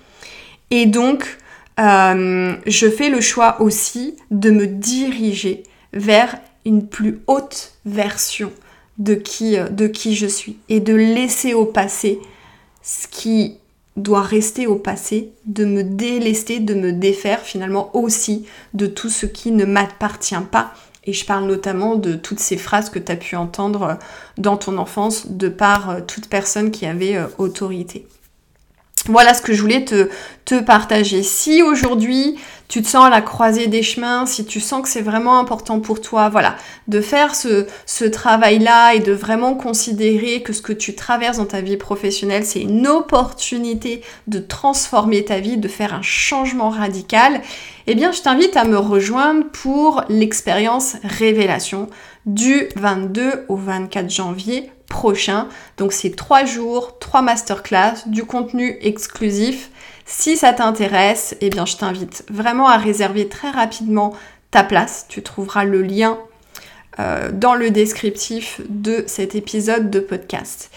et 0.75 0.87
donc, 0.87 1.37
euh, 1.79 2.55
je 2.65 2.89
fais 2.89 3.11
le 3.11 3.21
choix 3.21 3.61
aussi 3.61 4.15
de 4.31 4.49
me 4.49 4.65
diriger 4.65 5.61
vers 5.93 6.35
une 6.65 6.87
plus 6.87 7.19
haute 7.27 7.73
version 7.85 8.51
de 8.97 9.13
qui, 9.13 9.55
euh, 9.55 9.69
de 9.69 9.85
qui 9.85 10.15
je 10.15 10.25
suis 10.25 10.57
et 10.69 10.79
de 10.79 10.95
laisser 10.95 11.53
au 11.53 11.65
passé 11.65 12.19
ce 12.81 13.07
qui 13.07 13.57
doit 13.97 14.23
rester 14.23 14.65
au 14.65 14.77
passé, 14.77 15.29
de 15.45 15.63
me 15.63 15.83
délester, 15.83 16.59
de 16.59 16.73
me 16.73 16.91
défaire 16.91 17.41
finalement 17.41 17.95
aussi 17.95 18.47
de 18.73 18.87
tout 18.87 19.09
ce 19.09 19.27
qui 19.27 19.51
ne 19.51 19.65
m'appartient 19.65 20.33
pas. 20.51 20.73
Et 21.05 21.13
je 21.13 21.23
parle 21.23 21.45
notamment 21.45 21.97
de 21.97 22.15
toutes 22.15 22.39
ces 22.39 22.57
phrases 22.57 22.89
que 22.89 22.97
tu 22.97 23.11
as 23.11 23.15
pu 23.15 23.35
entendre 23.35 23.99
dans 24.39 24.57
ton 24.57 24.79
enfance 24.79 25.27
de 25.27 25.49
par 25.49 25.91
euh, 25.91 25.99
toute 26.01 26.29
personne 26.29 26.71
qui 26.71 26.87
avait 26.87 27.19
autorité. 27.37 28.07
Voilà 29.07 29.33
ce 29.33 29.41
que 29.41 29.53
je 29.53 29.61
voulais 29.61 29.83
te, 29.83 30.09
te 30.45 30.61
partager. 30.61 31.23
Si 31.23 31.61
aujourd'hui 31.61 32.37
tu 32.69 32.81
te 32.81 32.87
sens 32.87 33.05
à 33.05 33.09
la 33.09 33.21
croisée 33.21 33.67
des 33.67 33.83
chemins, 33.83 34.25
si 34.25 34.45
tu 34.45 34.59
sens 34.59 34.81
que 34.81 34.87
c'est 34.87 35.01
vraiment 35.01 35.39
important 35.39 35.79
pour 35.81 36.01
toi, 36.01 36.29
voilà, 36.29 36.55
de 36.87 37.01
faire 37.01 37.35
ce, 37.35 37.67
ce 37.85 38.05
travail-là 38.05 38.95
et 38.95 38.99
de 38.99 39.11
vraiment 39.11 39.55
considérer 39.55 40.41
que 40.41 40.53
ce 40.53 40.61
que 40.61 40.73
tu 40.73 40.95
traverses 40.95 41.37
dans 41.37 41.45
ta 41.45 41.61
vie 41.61 41.77
professionnelle, 41.77 42.45
c'est 42.45 42.61
une 42.61 42.87
opportunité 42.87 44.01
de 44.27 44.39
transformer 44.39 45.25
ta 45.25 45.39
vie, 45.39 45.57
de 45.57 45.67
faire 45.67 45.93
un 45.93 46.01
changement 46.01 46.69
radical, 46.69 47.41
eh 47.87 47.95
bien 47.95 48.11
je 48.11 48.21
t'invite 48.21 48.55
à 48.55 48.63
me 48.63 48.77
rejoindre 48.77 49.45
pour 49.51 50.03
l'expérience 50.07 50.95
révélation 51.03 51.89
du 52.25 52.69
22 52.77 53.45
au 53.49 53.57
24 53.57 54.09
janvier 54.09 54.71
prochain. 54.93 55.49
Donc 55.77 55.91
c'est 55.91 56.15
trois 56.15 56.45
jours, 56.45 56.99
trois 56.99 57.21
masterclass, 57.21 57.95
du 58.05 58.23
contenu 58.23 58.77
exclusif. 58.79 59.71
Si 60.05 60.37
ça 60.37 60.53
t'intéresse, 60.53 61.35
eh 61.41 61.49
bien 61.49 61.65
je 61.65 61.75
t'invite 61.75 62.23
vraiment 62.29 62.67
à 62.67 62.77
réserver 62.77 63.27
très 63.27 63.49
rapidement 63.49 64.13
ta 64.51 64.63
place. 64.63 65.05
Tu 65.09 65.23
trouveras 65.23 65.65
le 65.65 65.81
lien 65.81 66.19
euh, 66.99 67.31
dans 67.33 67.55
le 67.55 67.71
descriptif 67.71 68.61
de 68.69 69.03
cet 69.07 69.33
épisode 69.33 69.89
de 69.89 69.99
podcast. 69.99 70.69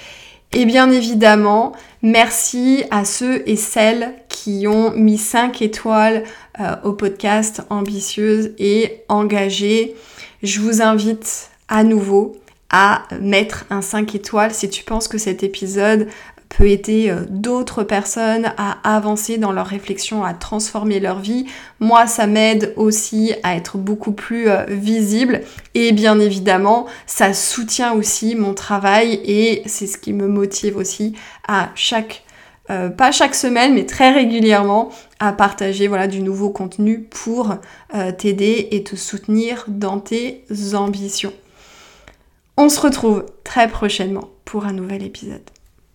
Et 0.53 0.65
bien 0.65 0.91
évidemment, 0.91 1.73
merci 2.01 2.85
à 2.91 3.05
ceux 3.05 3.47
et 3.47 3.57
celles 3.57 4.15
qui 4.29 4.67
ont 4.67 4.93
mis 4.93 5.19
5 5.19 5.61
étoiles 5.61 6.25
euh, 6.61 6.77
au 6.85 6.93
podcast 6.93 7.63
ambitieuse 7.69 8.53
et 8.59 9.03
engagée. 9.09 9.95
Je 10.43 10.61
vous 10.61 10.81
invite 10.81 11.51
à 11.69 11.85
nouveau 11.85 12.37
à 12.71 13.03
mettre 13.21 13.65
un 13.71 13.83
5 13.83 14.15
étoiles 14.15 14.53
si 14.53 14.69
tu 14.69 14.85
penses 14.85 15.09
que 15.09 15.19
cet 15.19 15.43
épisode 15.43 16.09
peut 16.49 16.69
aider 16.69 17.11
euh, 17.11 17.25
d'autres 17.29 17.83
personnes 17.83 18.53
à 18.57 18.79
avancer 18.85 19.39
dans 19.39 19.53
leur 19.53 19.67
réflexion, 19.67 20.25
à 20.25 20.35
transformer 20.35 21.01
leur 21.01 21.19
vie. 21.19 21.47
Moi, 21.81 22.07
ça 22.07 22.27
m'aide 22.27 22.73
aussi 22.77 23.35
à 23.43 23.57
être 23.57 23.79
beaucoup 23.79 24.13
plus 24.13 24.49
euh, 24.49 24.65
visible 24.69 25.43
et 25.75 25.93
bien 25.93 26.19
évidemment, 26.19 26.87
ça 27.07 27.35
soutient 27.35 27.93
aussi 27.93 28.35
mon 28.35 28.55
travail 28.55 29.21
et 29.25 29.63
c'est 29.67 29.87
ce 29.87 29.99
qui 29.99 30.13
me 30.13 30.29
motive 30.29 30.77
aussi 30.77 31.15
à 31.47 31.71
chaque 31.75 32.23
euh, 32.69 32.89
pas 32.89 33.13
chaque 33.13 33.37
semaine, 33.37 33.75
mais 33.75 33.87
très 33.87 34.11
régulièrement, 34.11 34.91
à 35.21 35.33
partager 35.33 35.87
voilà, 35.87 36.09
du 36.09 36.21
nouveau 36.21 36.51
contenu 36.51 37.03
pour 37.03 37.55
t'aider 38.19 38.69
et 38.73 38.83
te 38.83 38.97
soutenir 38.97 39.65
dans 39.69 40.01
tes 40.01 40.43
ambitions. 40.75 41.33
On 42.59 42.71
se 42.71 42.81
retrouve 42.81 43.27
très 43.45 43.69
prochainement 43.69 44.31
pour 44.47 44.65
un 44.65 44.73
nouvel 44.73 45.03
épisode. 45.03 45.51